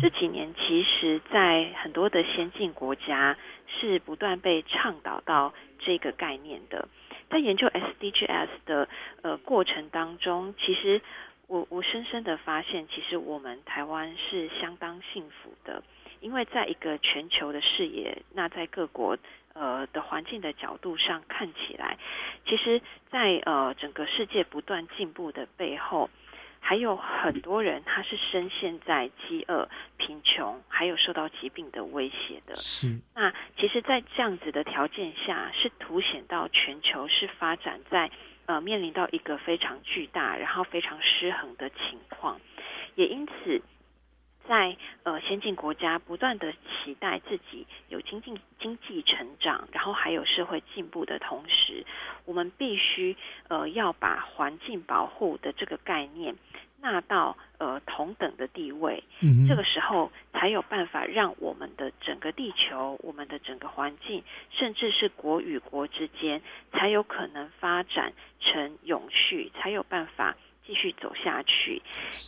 [0.00, 3.36] 这几年，其实，在很多的先进国家
[3.68, 6.88] 是不断被倡导到这个概念的。
[7.28, 8.88] 在研究 SDGs 的
[9.22, 11.00] 呃过程当中，其实
[11.46, 15.82] 我我深深的发现，其实我们台湾是相当幸福的，
[16.20, 19.16] 因为在一个全球的视野，那在各国。
[19.56, 21.96] 呃的环境的角度上看起来，
[22.44, 26.10] 其实，在呃整个世界不断进步的背后，
[26.58, 32.56] 还有很多人他是深陷在饥饿、贫穷，还有受到疾病的威胁的。
[32.56, 32.98] 是。
[33.14, 38.10] 那其实，在这样子的条件下，是凸显到全球是发展在
[38.46, 42.40] 呃面临到一个非常巨大，然后非常失衡的情况，
[42.94, 43.62] 也因此。
[44.46, 51.86] 在呃先进国家不断的期待自己有经济经济成长，然后还有社会进步的同时，
[52.26, 53.16] 我们必须
[53.48, 56.36] 呃要把环境保护的这个概念
[56.84, 71.80] 纳到呃同等的地位，嗯这个时候才有办法让我们的整个地球、我们的整个环境，甚至是国与国之间，才有可能发展成永续，才有办法继续走下去。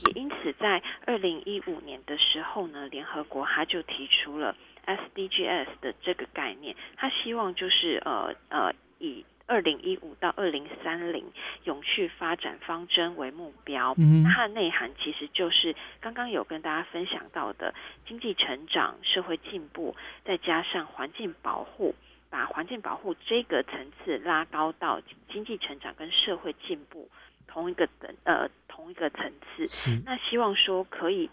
[0.07, 11.25] 也因此，在二零一五年的时候呢，联合国他就提出了 SDGs 的这个概念，他希望就是呃呃以二零一五到二零三零
[11.65, 13.95] 永续发展方针为目标。
[13.99, 17.75] 嗯它的内涵其实就是刚刚有跟大家分享到的
[18.07, 21.95] 经济成长、社会进步，再加上环境保护。
[22.29, 25.01] 把环境保护这个层次拉高到
[25.33, 27.09] 经济成长跟社会进步
[27.47, 29.69] 同一个等呃同一个层次，
[30.05, 31.31] 那希望说可以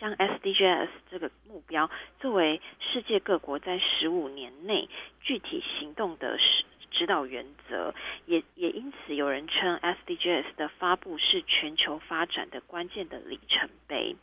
[0.00, 4.88] 将 SDGs 这个目标作为世界各国在十五年内
[5.20, 6.64] 具体行动的指
[6.96, 14.16] 指导原则，也也因此有人称 SDGs 的发布是全球发展的关键的里程碑。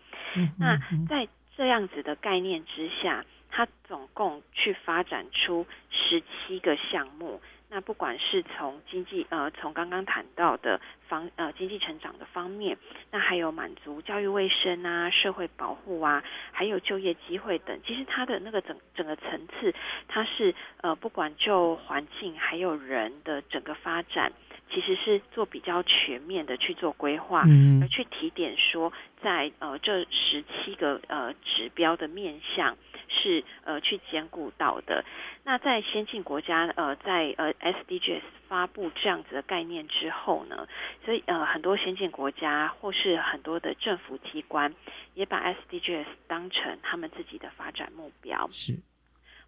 [0.58, 7.40] 那在这样子的概念之下，它总共去发展出十七个项目。
[7.74, 12.78] 那不管是从经济呃，从刚刚谈到的方呃经济成长的方面，
[13.10, 19.74] 那还有满足教育卫生啊、社会保护啊，还有就业机会等，其实它的那个整整个层次，
[20.08, 24.32] 它是呃不管就环境还有人的整个发展，
[24.74, 32.76] 其实是做比较全面的去做规划，嗯而去提点说，在呃这十七个呃指标的面向
[33.08, 35.06] 是呃去兼顾到的。
[35.44, 40.68] 那在先进国家呃在呃 SDGs 发布这样子的概念之后呢，
[41.06, 44.74] 所以呃很多先进国家或是很多的政府机关
[45.14, 48.50] 也把 SDGs 当成他们自己的发展目标。
[48.52, 48.80] 是。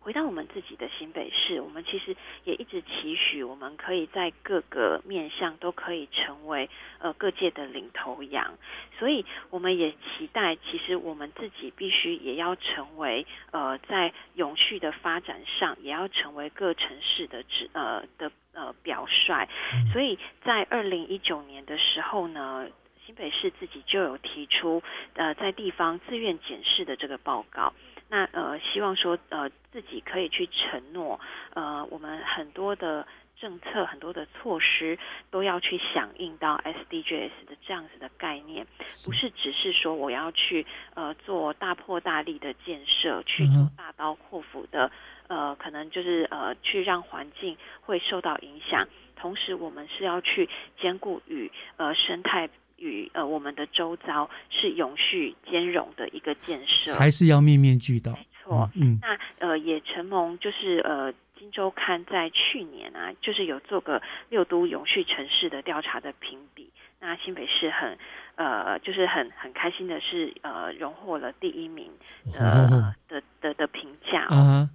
[0.06, 8.54] 回到我们自己的新北市，我们其实也一直期许，我们可以在各个面向都可以成为呃各界的领头羊，
[9.00, 19.48] 所以我们也期待，其实我们自己必须也要成为呃在永续的发展上，也要成为各城市的指呃的呃表率。
[19.92, 22.68] 所以在二零一九年的时候呢。
[23.06, 24.82] 新北市自己就有提出，
[25.14, 27.72] 呃，在地方自愿检视的这个报告，
[28.08, 31.20] 那呃，希望说呃自己可以去承诺，
[31.54, 33.06] 呃，我们很多的
[33.40, 34.98] 政策、很多的措施
[35.32, 38.66] 都要去响应到 SDGs 的这样子的概念，
[39.04, 44.92] 不是只是说我要去呃做大破大立的建设，去做大刀阔斧的
[45.28, 50.48] 呃，可能就是呃去让环境会受到影响，同时我们是要去
[50.80, 52.50] 兼顾与呃生态。
[52.78, 58.12] 与呃我们的周遭是永续兼容的一个建设，还是要面面俱到。
[58.14, 67.98] 没错，嗯，那呃也承蒙就是呃《金周刊》在去年啊，就是有做个六都永续城市的调查的评比，那新北市很
[68.36, 71.92] 呃就是很很开心的是呃荣获了第一名
[72.34, 74.36] 的、哦的的的评价哦。
[74.36, 74.70] 啊，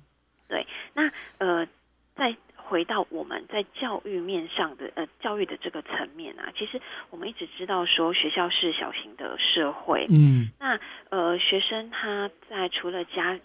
[0.48, 1.66] 对，那呃
[2.14, 2.36] 在。
[2.70, 6.80] 回到我们在教育面上的呃教育的这个层面啊，其实
[7.10, 10.78] 我们一直知道说学校是小型的社会，嗯，那
[11.08, 13.36] 呃学生他在除了家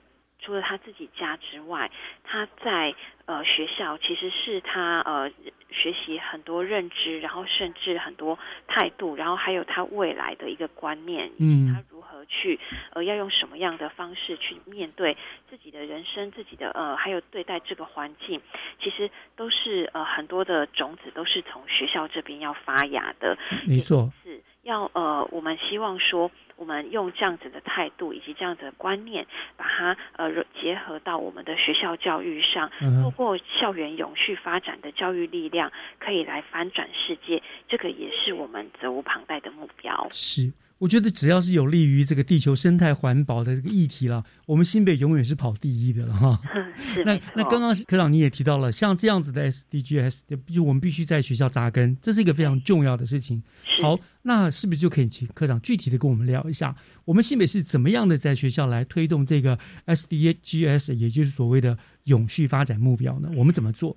[0.45, 1.89] 除了他自己家之外，
[2.23, 2.93] 他在
[3.25, 5.29] 呃学校其实是他呃
[5.71, 12.59] 学习很多认知，然后甚至很多态度，然后还有他未来的一个观念，嗯，他如何去
[12.93, 15.17] 呃要用什么样的方式去面对
[15.49, 18.39] 自己的人生，自己的呃还有对待这个环境，
[18.79, 23.35] 其实都是呃很多的种子都是从学校这边要发芽的，
[23.67, 26.29] 没错，是要呃我们希望说。
[26.57, 37.43] 我们用这样子的态度以及这样子的观念，把它呃结合到我们的学校教育上，嗯透过校园永续发展的教育力量，可以来翻转世界。
[37.67, 40.07] 这个也是我们责无旁贷的目标。
[40.13, 46.39] 是，我觉得只要是有利于这个地球生态环保的这个议题了，我们新北永远是跑第一的了哈。
[46.75, 53.41] 是那那刚刚科长你也提到了，像这样子的 SDGs，就我们必须在学校扎根，这是一个非常重要的事情。
[53.81, 63.29] 好，那是不是就可以请科长具体的跟我们聊一下，我们新北是怎么样的在学校来推动这个 SDGs，也就是所谓的永续发展目标呢？
[63.35, 63.95] 我们怎么做？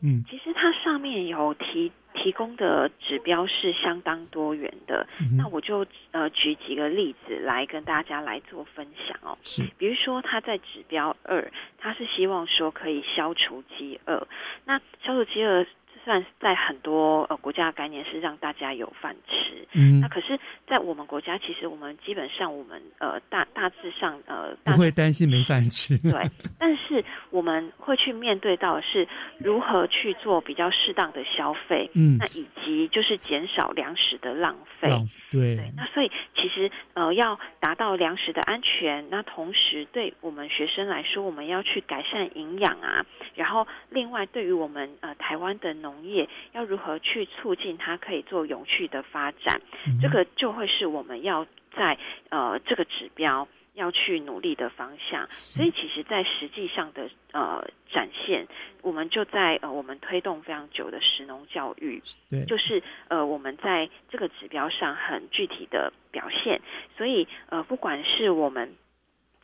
[0.00, 9.38] 嗯，其实它上面有提提供的指标是相当多元的，嗯、那我就呃举几个例子来跟大家来做分享哦。
[9.44, 14.26] 是，比如说他在指标二，他是希望说可以消除饥饿，
[14.64, 15.64] 那消除饥饿。
[16.08, 26.12] 算在很多呃国家的概念是让大家有饭吃，嗯，那可是，在我们国家，其实我们基本上我们呃大大致上呃不会担心没饭吃， 对，
[26.58, 29.06] 但是我们会去面对到的是
[29.38, 32.16] 如何去做比较适当的消费，嗯。
[32.18, 34.88] 那以及就是减少粮食的浪费。
[34.88, 43.04] 浪对那所以其实呃要达到粮食的安全，那同时对我们学生来说，我们要去改善营养啊，
[43.34, 51.98] 然后另外对于我们呃台湾的农业要如何去促进它可以做永续的发展，嗯这个就会是我们要在
[52.30, 53.46] 呃这个指标。
[53.78, 58.46] 要去努力的方向，所以其实，在实际上的呃展现，
[58.82, 62.44] 我们就在呃我们推动非常久的食农教育，对。
[62.44, 66.60] 就是呃我们在这个指标上很具体的表现，
[66.96, 68.74] 所以呃不管是我们。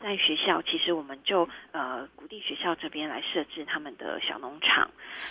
[0.00, 4.90] 在学校，其实我们就呃鼓励学校这边来设置他们的小农场，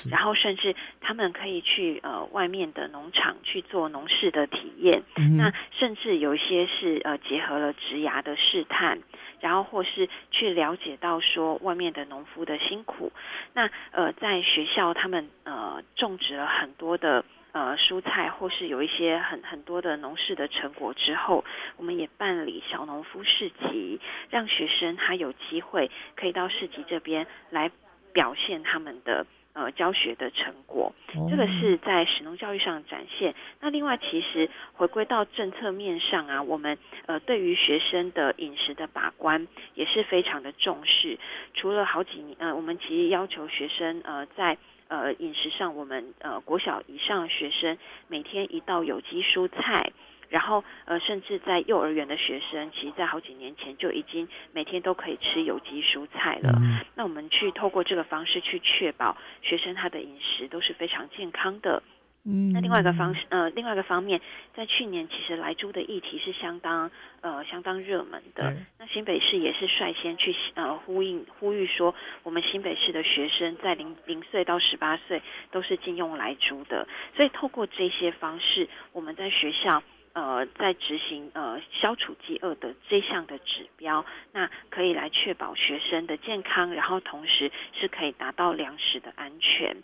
[0.09, 5.03] 然后甚至他们可以去呃外面的农场去做农事的体验。
[5.15, 8.99] 嗯那甚至有一些是呃结合了职涯的试探，
[9.39, 13.11] 然后或是去了解到说外面的农夫的辛苦。
[13.53, 17.23] 那呃在学校他们呃种植了很多的。
[17.53, 21.45] 呃，蔬菜或是有一些很很多的农事的成果之后，
[21.77, 24.01] 我们也办理小农夫市集，
[24.31, 27.69] 让学生他有机会可以到市集这边来
[28.11, 30.91] 表现他们的呃教学的成果。
[31.15, 33.35] 哦这个是在使农教育上展现。
[33.61, 36.75] 那另外，其实回归到政策面上啊，我们
[37.05, 41.19] 呃对于学生的饮食的把关也是非常的重视。
[41.53, 44.57] 除了好几年，呃，我们其实要求学生呃在
[44.87, 47.77] 呃，饮食上，我们呃国小以上学生
[48.07, 49.91] 每天一道有机蔬菜，
[50.29, 56.51] 然后呃，甚至在幼儿园的学生，其实在好几年前就已经每天都可以吃有机蔬菜了。
[56.61, 61.81] 嗯那我们去透过这个方式去确保学生他的饮食都是非常健康的。
[62.25, 64.21] 嗯那另外一个方式，呃，另外一个方面，
[64.55, 68.55] 在去年其实来猪的议题是相当呃相当热门的。
[68.79, 71.93] 那新北市也是率先去呃呼应呼吁说，
[72.23, 75.21] 我们新北市的学生在零零岁到十八岁
[75.51, 76.87] 都是禁用来猪的。
[77.15, 79.83] 所以透过这些方式，我们在学校。
[80.13, 89.75] 呃，在执行呃消除饥饿的这项的指标，那可以来确保学生的健康，然后同时是可以达到粮食的安全。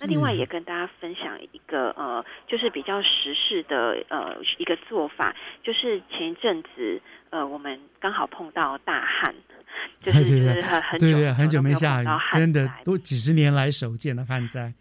[0.00, 9.34] 那另外也跟大家分享一个呃，就是比较实事的呃一个做法，就是前一阵子呃我们刚好碰到大旱，
[10.02, 14.72] 就是很很久对对，很久没下雨真的都几十年来首见的旱灾。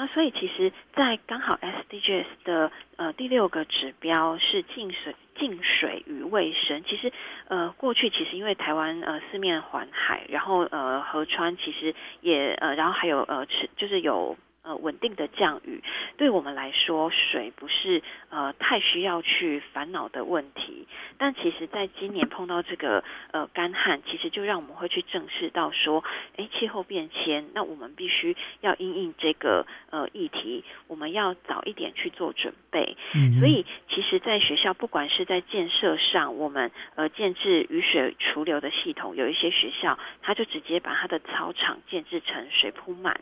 [0.00, 6.82] 那所以其实，在刚好 SDGs 的呃第六个指标是净水、净水与卫生。
[6.84, 7.12] 其实
[7.48, 14.38] 呃过去其实因为台湾呃四面环海，然后呃河川其实也呃然后还有呃池就是有。
[14.62, 15.82] 呃，稳定的降雨
[16.18, 20.86] 对我们来说，水不是呃太需要去烦恼的问题。
[21.16, 23.02] 但其实，在今年碰到这个
[23.32, 26.04] 呃干旱，其实就让我们会去正视到说，
[26.36, 32.96] 哎，气候变迁，那我们必须要因应这个呃议题，我们要早一点去做准备。
[33.14, 43.18] 嗯所以，其实，在学校，不管是在建设上，我们呃建制雨水储留的系统，有一些学校，它就直接把它的操场建制成水铺满。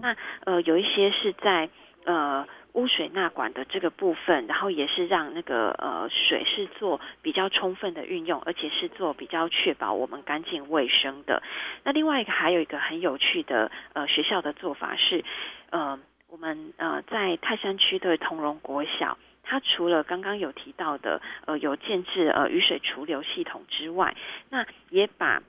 [0.00, 1.68] 那呃，有一些是在
[2.04, 11.42] 呃污水纳管的这个部分，然后也是让那个呃水是做比较充分的运用，而且是做比较确保我们干净卫生的。
[11.84, 15.24] 那另外一个还有一个很有趣的呃学校的做法是，
[15.70, 15.98] 呃，
[16.28, 19.18] 我们呃在泰山区的同荣国小。
[19.42, 24.14] 它除了刚刚有提到的，呃，有建制呃雨水储留系统之外，
[24.48, 25.42] 那也把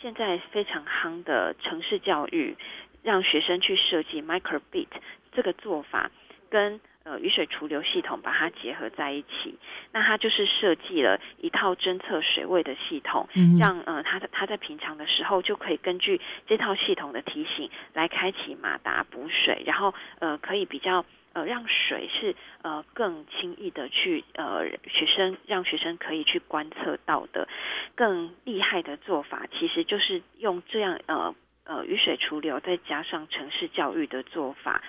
[0.00, 2.56] 现在非常夯的城市教育，
[3.08, 4.88] 让学生去设计 microbit
[5.32, 6.10] 这个做法，
[6.50, 9.58] 跟呃雨水储留系统把它结合在一起。
[9.92, 21.04] 那它就是设计了一套侦测水位的系统，嗯让呃他他在平常的时候就可以根据这套系统的提醒来开启马达补水，然后呃可以比较。
[21.34, 27.46] 呃，让水是呃更轻易的去呃学生让学生可以去观测到的，
[27.94, 31.32] 更厉害的做法，其实就是用这样呃
[31.68, 34.82] 呃雨水除流再加上城市教育的做法，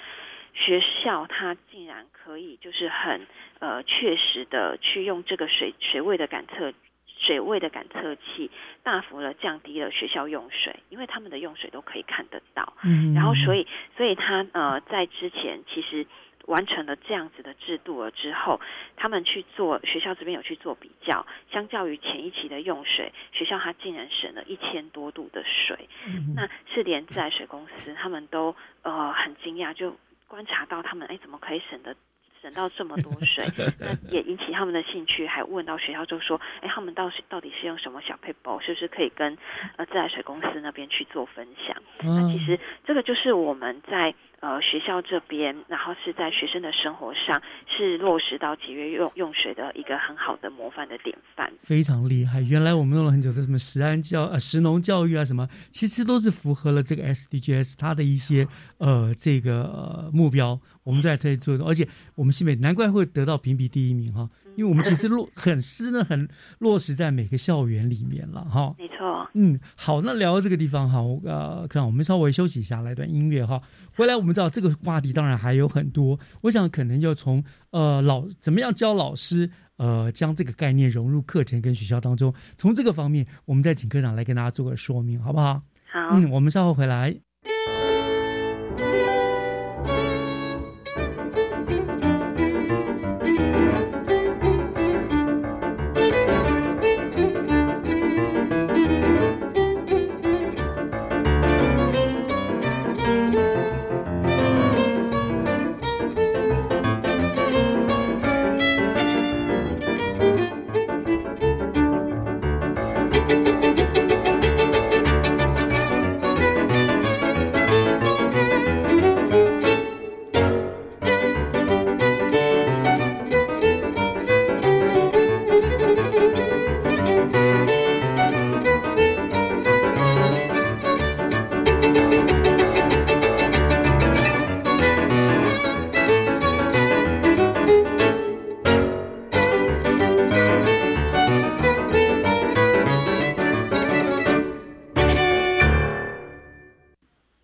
[0.55, 3.27] 学校它竟然可以就是很
[3.59, 6.73] 呃确实的去用这个水水位的感测。
[7.21, 8.49] 水位的感测器
[8.81, 12.73] 大幅的降低了学校用水，因为他们的用水都可以看得到。
[12.81, 13.67] 嗯然后所以
[13.97, 16.07] 所以他呃在之前其实
[16.49, 18.59] 完成了这样子的制度了之后，
[18.97, 25.87] 他们去做学校这边有去做比较，相较于前一期的用水，学校它竟然省了一千多度的水。
[26.07, 29.95] 嗯那是连自来水公司他们都呃很惊讶，就
[30.27, 31.95] 观察到他们哎怎么可以省得
[32.41, 33.45] 省到这么多水，
[33.79, 39.37] 那也引起他们的兴趣，还问到学校就说，哎，他们到到底是用什么小配包，是不是可以跟
[39.77, 41.75] 呃自来水公司那边去做分享？
[42.01, 44.15] 那其实这个就是我们在。
[44.41, 52.39] 呃，学校这边，然后是在学生的生活上是落实到节约用用水的一个很好的模范的典范，非常厉害。
[52.41, 60.57] 原来我们用了很久的什么食安教呃食农教育啊什么，其实都是符合了这个 SDGs 它的一些呃这个目标，
[60.89, 64.27] 我们在这里做的，而且我们西北难怪会得到评比第一名哈。
[64.55, 66.27] 因为我们其实落很湿呢，很
[66.57, 68.73] 落实在每个校园里面了哈。
[68.79, 69.29] 没错。
[69.35, 73.61] 嗯，好，那聊到这个地方哈，呃，看我们稍微休息一下，来段音乐哈。
[73.95, 85.61] 回来我们知道这个话题当然还有很多，我想可能要从呃老怎么样教老师呃将这个概念融入课程跟学校当中，从这个方面我们再请科长来跟大家做个说明，好不好？
[85.91, 85.99] 好。
[86.13, 87.15] 嗯，我们稍后回来。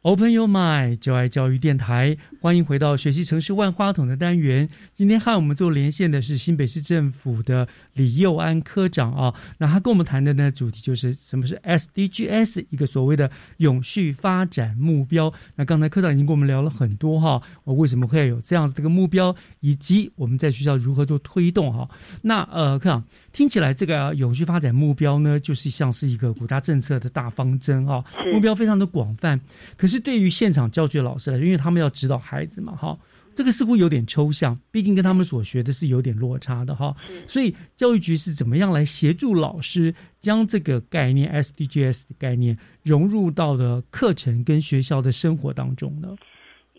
[0.05, 4.69] Open your mind，就爱教育电台，欢迎回到学习城市万花筒的单元。
[4.93, 15.33] 今天和我们做连线的是新北市政府的李佑安科长啊，那他跟我们谈的呢主题就是什么是 SDGs，一个所谓的永续发展目标。
[15.55, 21.89] 那刚才科长已经跟我们聊了很多哈，我为什么会有这样子的一个目标，以及我们在学校如何做推动哈。
[22.21, 23.03] 那呃，科长
[23.33, 29.41] 听起来这个永续发展目标呢，就是像是一个国家政策的大方针啊，目标非常的广泛，
[29.75, 29.94] 可是。
[29.99, 32.97] 对于现场教学老师来说，因为他们要指导孩子嘛，哈，
[33.35, 36.95] 这个似乎有点抽象，毕竟跟他们所学的是有点落差的哈。
[37.27, 46.15] 所以教育局是怎么样来协助老师将这个概念 SDGs 的概念融入到的课程跟学校的生活当中呢？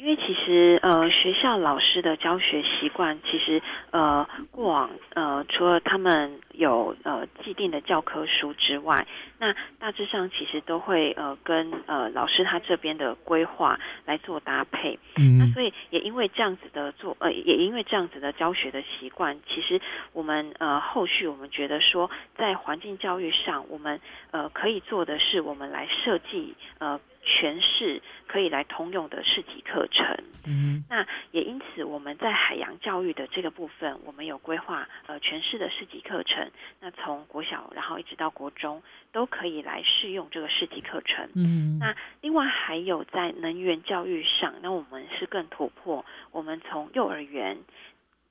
[0.06, 9.04] 因为其实呃，学校老师的教学习惯，其实呃，过往呃，除了他们有呃既定的教科书之外，
[9.40, 14.96] 那大致上其实都会呃跟呃老师他这边的规划来做搭配。
[15.16, 19.80] 嗯，那所以也因为这样子的做呃，也因为这样子的教学的习惯，其实
[20.12, 24.00] 我们呃后续我们觉得说，在环境教育上，我们
[24.30, 27.00] 呃可以做的是，我们来设计呃。
[27.26, 30.16] 全市可以来通用的市级课程，
[30.46, 36.48] 嗯，那也因此我们在海洋教育的这个部分，我们有规划呃全市的市级课程，
[36.80, 38.80] 那从国小然后一直到国中
[39.12, 47.58] 都可以来试用这个市级课程，嗯，那另外还有在能源教育上，那我们是更突破，我们从幼儿园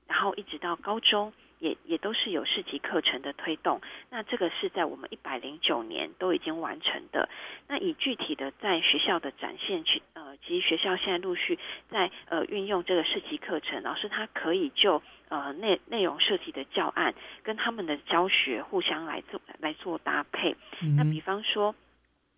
[0.08, 1.32] 然后一直到高中。
[1.58, 3.80] 也也都是有市级课程的推动，
[4.10, 7.28] 那这个是在我们一百零九年都已经完成的。
[7.66, 20.54] 那以具体的在学校的展现去，呃，其实学校现在陆续在呃运用这个市级课程，老师他可以就呃内内容设计的教案跟他们的教学互相来做来做搭配。
[20.96, 21.74] 那比方说。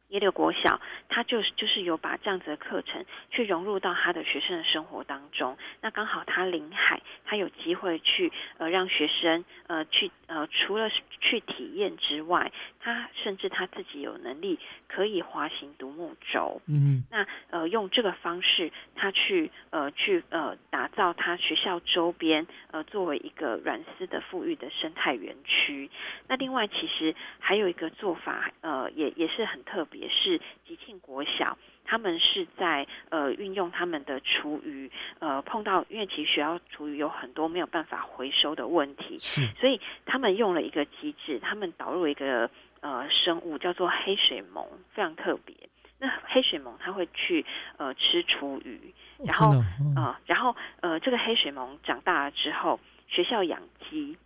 [0.08, 5.58] 耶六国小，他就是就是有把这样子的课程去融入到他的学生的生活当中。
[5.82, 10.88] 那刚好他临海，他有机会去呃让学生呃去呃除了
[11.20, 12.50] 去体验之外，
[12.80, 16.62] 他甚至他自己有能力可以滑行独木舟。
[16.66, 25.90] 嗯，那呃用这个方式，他去呃去呃打造他学校周边呃作为一个软丝的富裕的生态园区。
[26.28, 29.97] 那另外其实还有一个做法呃也也是很特别。
[29.98, 39.18] 也是吉庆国小，他们是在呃运用他们的厨余，呃碰到因为其实学校厨余有很多没有办法回收的问题，
[39.60, 42.48] 所以他们用了一个机制，他们导入一个
[42.80, 45.54] 呃生物叫做黑水虻，非常特别。
[46.00, 47.44] 那黑水虻它会去
[47.76, 48.94] 呃吃厨余，
[49.24, 49.50] 然后
[49.96, 52.78] 啊，然后呃这个黑水虻长大了之后，
[53.08, 54.16] 学校养鸡，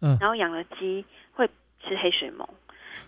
[0.00, 1.48] 嗯，然后养了鸡会
[1.86, 2.48] 吃黑水虻。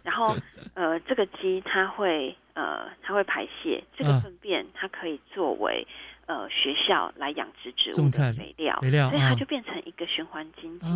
[0.03, 0.37] 然后，
[0.74, 5.87] 呃，这个鸡它会呃，它会排泄这个粪便，它可以作为
[6.27, 10.87] 呃学校来养殖植物的肥料，肥料啊所以它就变成一个循环经济。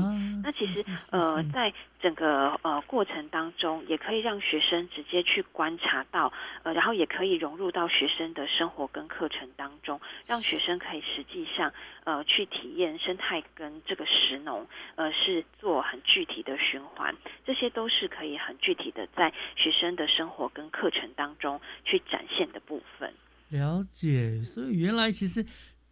[0.43, 11.73] 那其实呃，在整个呃过程当中，也可以让学生直接去观察到，呃，然后也可以融入到学生的生活跟课程当中，让学生可以实际上
[12.05, 14.67] 呃去体验生态跟这个食农
[14.97, 17.15] 呃是做很具体的循环，
[17.45, 23.13] 这些都是可以很具体的在学生的生活跟课程当中去展现的部分。
[23.51, 25.45] 了解，所以原来其实，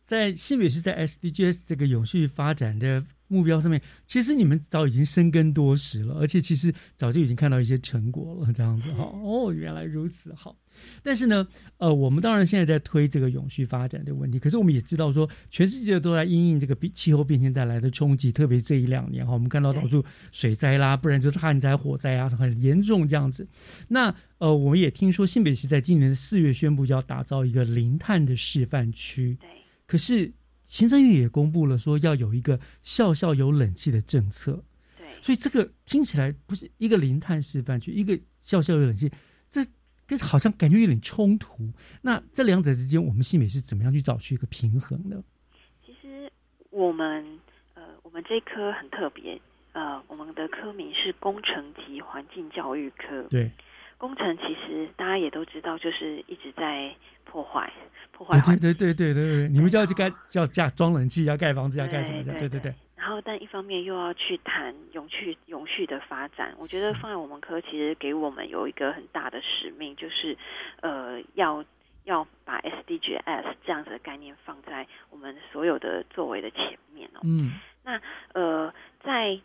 [0.05, 9.05] 在新北是在 SDGs 这个永续发展的目标上面，其实你们早已经深耕多时了，而且其实早就已经看到一些成果了，这样子哈。
[9.23, 10.57] 哦，原来如此，好。
[11.03, 11.47] 但是呢，
[11.79, 23.49] 呃，我们当然现在在推这个永续发展的问题，可是我们也知道说，全世界都在因应这个气候变迁带来的冲击，特别这一两年哈，我们看到到处水灾啦，不然就是旱灾、火灾啊，很严重这样子。
[23.89, 29.49] 那呃，我们也听说新北市在今年的四月宣布要打造一个零碳的示范区，对。
[29.85, 30.31] 可是
[30.69, 34.63] 行政院也公布了说要有一个校校有冷气的政策，
[34.97, 35.09] 对。
[35.21, 39.11] 所以这个听起来不是一个零碳示范区，一个校校有冷气，
[39.51, 39.67] 这。
[40.09, 45.23] 跟好像感觉有点冲突，那这两者之间，我们新美是怎么样去找出一个平衡呢？
[45.85, 46.33] 其实
[46.71, 47.39] 我们
[47.75, 49.39] 呃，我们这科很特别，
[49.73, 53.23] 呃，我们的科名是工程及环境教育科。
[53.25, 53.51] 对，
[53.99, 56.91] 工程其实大家也都知道，就是一直在
[57.25, 57.71] 破坏
[58.13, 62.33] 破坏对对对对对对，你们就要去盖，要加装冷气，要盖房子，要盖什么的？
[62.39, 62.73] 对对对。
[62.97, 70.37] 然后，但一方面又要去谈永续、永续的发展，我觉得放在我们科，其实给我们有一个很大的使命，就是
[70.81, 71.65] 呃，要
[72.05, 77.21] 要把 SDGs 这样子的概念放在我们所有的作为的前面哦。
[77.25, 77.53] 嗯。
[77.85, 78.01] 那
[78.33, 78.73] 呃，
[79.03, 79.41] 在呃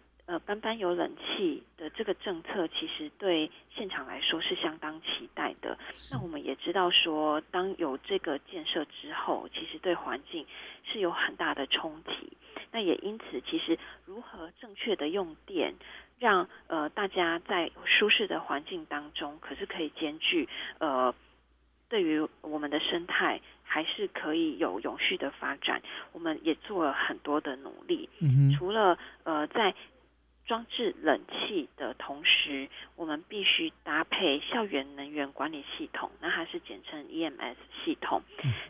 [0.53, 5.75] 班班有冷气的这个政策，其实对现场来说是相当期待的。
[6.11, 10.45] 那我们也知道说，当有这个建设之后，其实对环境
[10.85, 12.37] 是有很大的冲击。
[12.71, 15.73] 那也因此，其实如何正确的用电，
[16.19, 20.47] 让呃大家在舒适的环境当中，可是可以兼具
[20.77, 21.15] 呃
[21.89, 25.81] 对于我们的生态，还是可以有永续的发展。
[26.11, 28.07] 我们也做了很多的努力，
[28.55, 29.73] 除了呃在。
[30.45, 38.21] 装置冷气的同时，我们必须搭配校园能源管理系统，那它是简称 EMS 系统。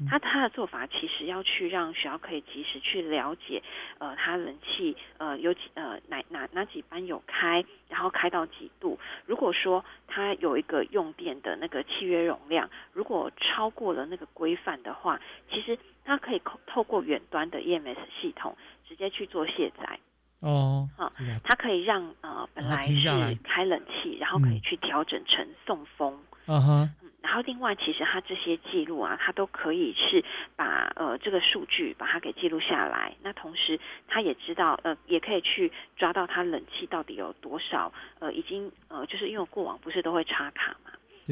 [0.08, 3.62] 它它的做法其实要去让学校可以及时去了解，
[3.98, 9.00] 呃，它冷气呃有几呃哪哪哪几班有开，然后开到几度。
[9.26, 15.20] 如果说它有一个用电的那个契约容量，如果超过了那个规范的话，
[15.50, 18.56] 其实它可以透过远端的 EMS 系统
[18.88, 20.00] 直接去做卸载。
[20.44, 21.12] 哦，好，
[21.46, 26.90] 它可以让呃本来是开冷气，然后可以去调整成送风，嗯哼，
[27.22, 30.22] 然后另外其实它这些记录啊，它都可以是
[30.58, 33.80] 把呃这个数据把它给记录下来，那同时
[34.10, 40.92] 它也知道呃也可以去抓到它冷气到底有多少呃已经呃就是因为过往不是都会插卡嘛，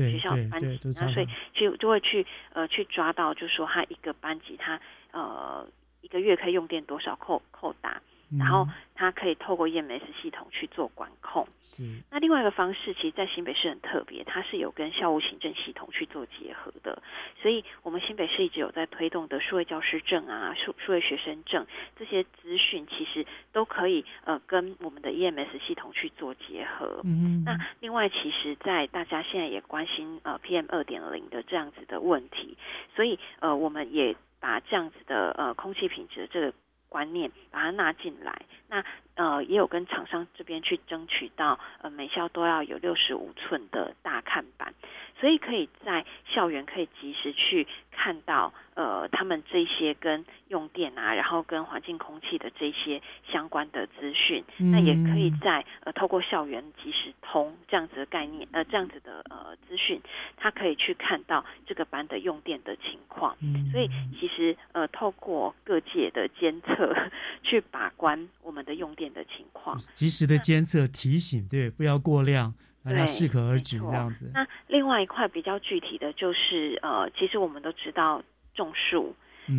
[0.09, 4.79] 学校班级，那所以就就会去呃去抓到，就是说他一个班级他
[5.11, 5.67] 呃
[5.99, 8.01] 一个月可以用电多少扣扣打。
[8.37, 11.47] 然后它可以透过 EMS 系统去做管控。
[11.79, 12.01] 嗯。
[12.11, 17.01] 那另外一个方式，其实，在新北市很特别，它是有跟校务行政系统去做结合的。
[17.41, 21.65] 所以，我们新北市一直有在推动的数位教师证啊、数数位学生证
[21.97, 27.01] 这些资讯，其实都可以呃跟我们的 EMS 系统去做结合。
[27.03, 27.43] 嗯。
[27.45, 32.57] 那另外，其实，在大家现在也关心呃 PM 二点零的这样子的问题，
[32.95, 36.53] 所以呃，我们也把这样子的呃空气品质这个。
[36.91, 38.83] 观念把它纳进来，那
[39.15, 44.73] 呃也有跟厂商这边去争取到，呃每校都要有六十五寸的大看板，
[45.21, 53.01] 所以可以在校园可以及时去看到，呃他们这些跟用电啊，然后跟环境空气的这些
[53.31, 60.01] 相关的资讯，那也可以在呃透过校园即时通这样子的概念，呃这样子的呃资讯，
[60.35, 63.37] 他可以去看到这个班的用电的情况，
[63.71, 63.87] 所以
[64.19, 66.93] 其实呃透过各界的监测。
[67.43, 72.53] 去把关我们的用电的情况，及时的监测提醒，对，不要过量，
[72.83, 74.31] 让它适可而止这样子。
[74.33, 78.23] 那另外一块比较具体的就是，呃，其实我们都知道
[78.53, 79.15] 种树。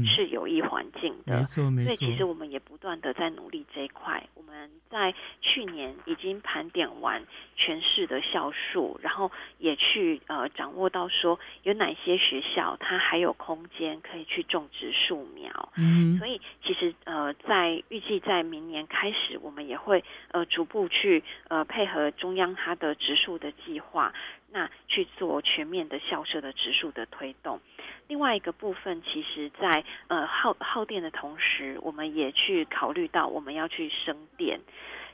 [0.07, 1.87] 是有益环境的，没错没错。
[1.87, 4.23] 所以其实我们也不断的在努力这一块。
[4.35, 7.25] 我们在去年已经盘点完
[7.57, 15.73] 全市的校数，然后也去呃掌握到说有哪些学校它还有空间可以去种植树苗。
[15.77, 24.13] 嗯，所以其实呃在预计在明年开始，我们也会呃逐步去呃配合中央它的植树的计划。
[24.53, 27.61] 那去做全面的校舍的植树的推动。
[28.09, 34.61] 另外一个部分，其实在呃耗耗电的同时，我们也去考虑到我们要去生电，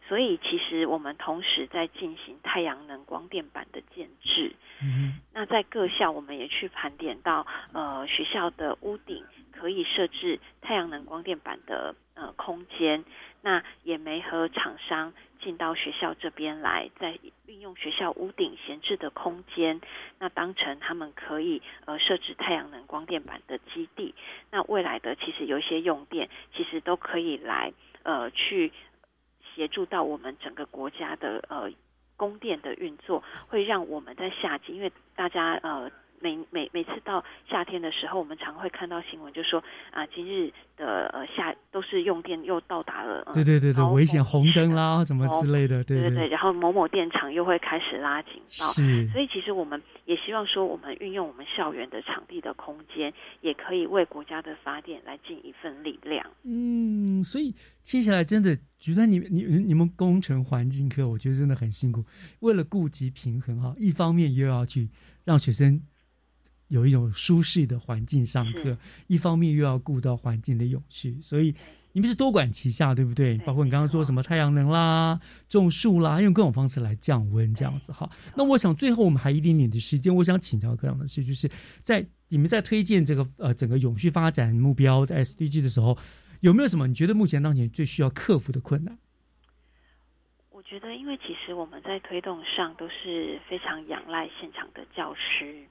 [0.08, 4.52] 所以其实我们同时在进行太阳能光电板的建制。
[4.82, 13.04] 嗯那在各校，我们也去盘点到呃学校的屋顶可以设置太阳能光电板的呃空间，
[13.42, 17.18] 那也没和厂商进到学校这边来，在
[17.60, 19.80] 用学校屋顶闲置的空间，
[20.18, 24.14] 那当成他们可以呃设置太阳能光电板的基地。
[24.50, 28.72] 那未来的其实有一些用电，其实都可以来呃去
[29.54, 31.70] 协助到我们整个国家的呃
[32.16, 35.90] 供电的运作，会让我们在夏季，因为大家呃。
[36.20, 56.24] 每每每次到夏天的时候，我们常会看到新闻，就说啊，今日的呃夏都是用电又到达了，呃、对对对对，危险红灯啦，什么之类的，对对对，然后某某电厂又会开始拉警报，是所以其实我们也希望说，我们运用我们校园的场地的空间，也可以为国家的发电来尽一份力量。
[56.44, 57.54] 嗯，所以
[57.84, 62.04] 听起来真的，觉得你你你们工程环境课，我觉得真的很辛苦。
[62.40, 64.88] 为了顾及平衡哈，一方面又要去
[65.24, 65.80] 让学生
[66.68, 71.54] 有一种舒适的环境上课，一方面又要顾到环境的永续，所以
[71.92, 73.36] 你们是多管齐下，对不对？
[73.38, 78.08] 包括你刚刚说什么太阳能啦、种树啦，用各种方式来降温这样子哈。
[78.36, 81.50] 那我想最后我们还一点点的时间，我想请教各样的事，就是
[81.82, 85.96] 在你们在推荐这个呃整个永续发展目标在 SDG 的时候，
[86.40, 88.96] 有没有什么你觉得目前当前最需要克服的困难？
[90.68, 95.64] 我觉得，因为其实我们在推动上都是非常仰赖现场的教师，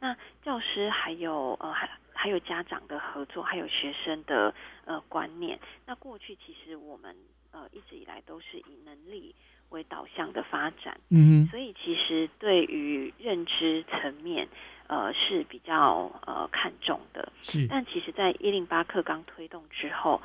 [0.00, 4.54] 那教师还有呃还还有家长的合作，还有学生的
[4.86, 5.60] 呃观念。
[5.84, 7.14] 那过去其实我们
[7.50, 9.34] 呃一直以来都是以能力
[9.68, 14.48] 为导向的发展，嗯所以其实对于认知层面。
[14.90, 20.18] 呃，是比较呃看重的，是但其实，在一零八课纲推动之后，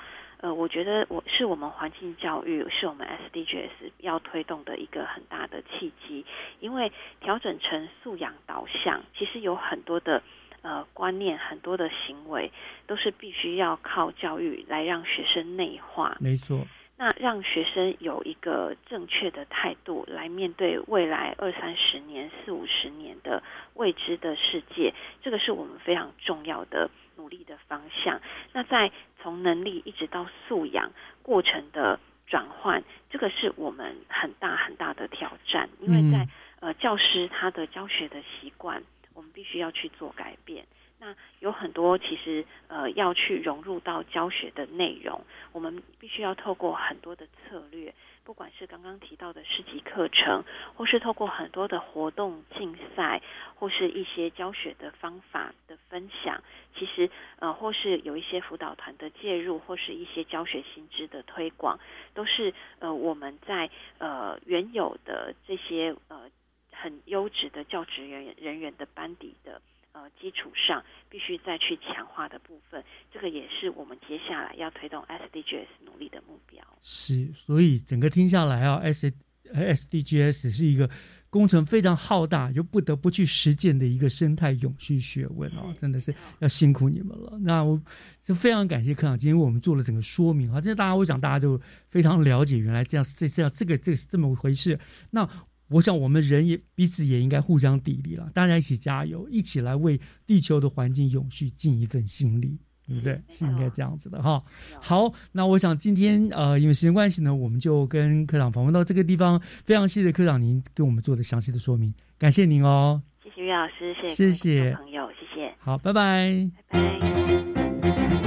[0.44, 3.70] 呃，我觉得我是我们环境教育，是我们 SDGs
[4.00, 6.26] 要推动的一个很大的契机，
[6.60, 6.92] 因为
[7.22, 10.22] 调整成素养导向，其实有很多的
[10.62, 12.52] 呃观念，很多的行为，
[12.86, 16.18] 都是必须要靠教育来让学生内化。
[16.20, 16.68] 没错，
[16.98, 23.42] 那让学生有一个正确的态度来面对未来二三十年、四五十年的
[23.76, 28.22] 未知的世界，这个是我们非常重要的努力的方向。
[28.52, 28.92] 那在
[29.22, 30.92] 从能力一直到素养
[31.22, 36.30] 过程的转换，这个是我们很大很大的挑战，因为在、嗯
[36.64, 38.82] 呃教师他的教学的习惯，
[39.14, 40.66] 我们必须要去做改变。
[40.98, 47.94] 那有很多其实呃要去融入到教学的内容，我们必须要透过很多的策略，
[48.26, 50.44] 不管是刚刚提到的市级课程，
[50.76, 53.22] 或是透过很多的活动竞赛，
[53.56, 56.42] 或是一些教学的方法的分享，
[56.78, 57.10] 其实
[57.40, 61.78] 呃或是有一些辅导团的介入，或是一些教学新知的推广，
[62.14, 66.30] 都是呃我们在呃原有的这些呃
[66.72, 69.62] 很优质的教职人员人员的班底的。
[69.94, 76.64] 呃，基础上必须再去强化的部分，这个也是我们接下来要推动 SDGs 努力的目标。
[76.82, 79.14] 是，所以整个听下来啊，S
[79.54, 80.90] SDGs 是一个
[81.30, 87.38] 工程非常浩大又不得不去实践的一个生态永续学问哦，真的是要辛苦你们了。
[87.42, 87.80] 那我
[88.24, 94.80] 就非常感谢科长今天为我们做了整个说明啊，这大家我想大家就非常了解原来这样这这样这个这个是这么回事。
[95.12, 95.30] 那
[95.70, 102.60] 我想我们人也彼此也应该互相砥砺了，大家一起加油，一起来为地球的环境永续尽一份心力。
[102.86, 103.18] 对不对？
[103.30, 104.44] 是应该这样子的哈。
[104.82, 109.40] 好，那我想今天呃，因为时间关系呢，我们就跟科长访问到这个地方。
[109.64, 113.02] 非常谢谢科长您给我们做的详细的说明，感谢您哦。
[113.24, 115.56] 谢谢岳老师，谢谢谢谢朋友，谢谢。
[115.60, 116.52] 好，拜拜。
[116.68, 116.82] 拜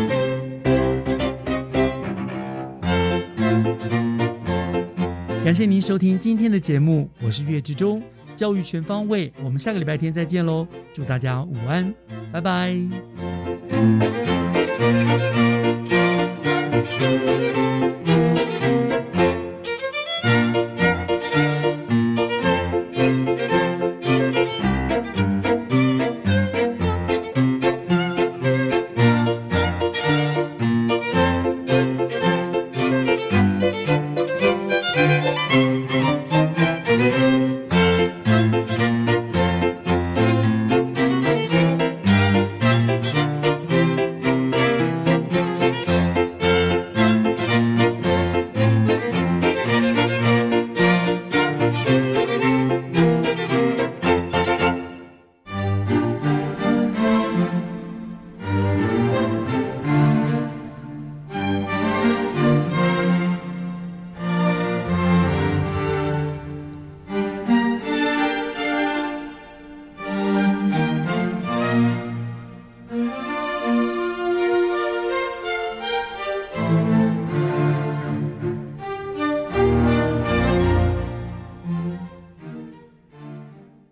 [0.08, 0.15] 拜。
[5.46, 8.02] 感谢您收听今天的节目，我是岳志忠，
[8.34, 11.94] 教育全方位，我们下个礼拜天再见喽，祝大家午安，
[12.32, 12.76] 拜拜。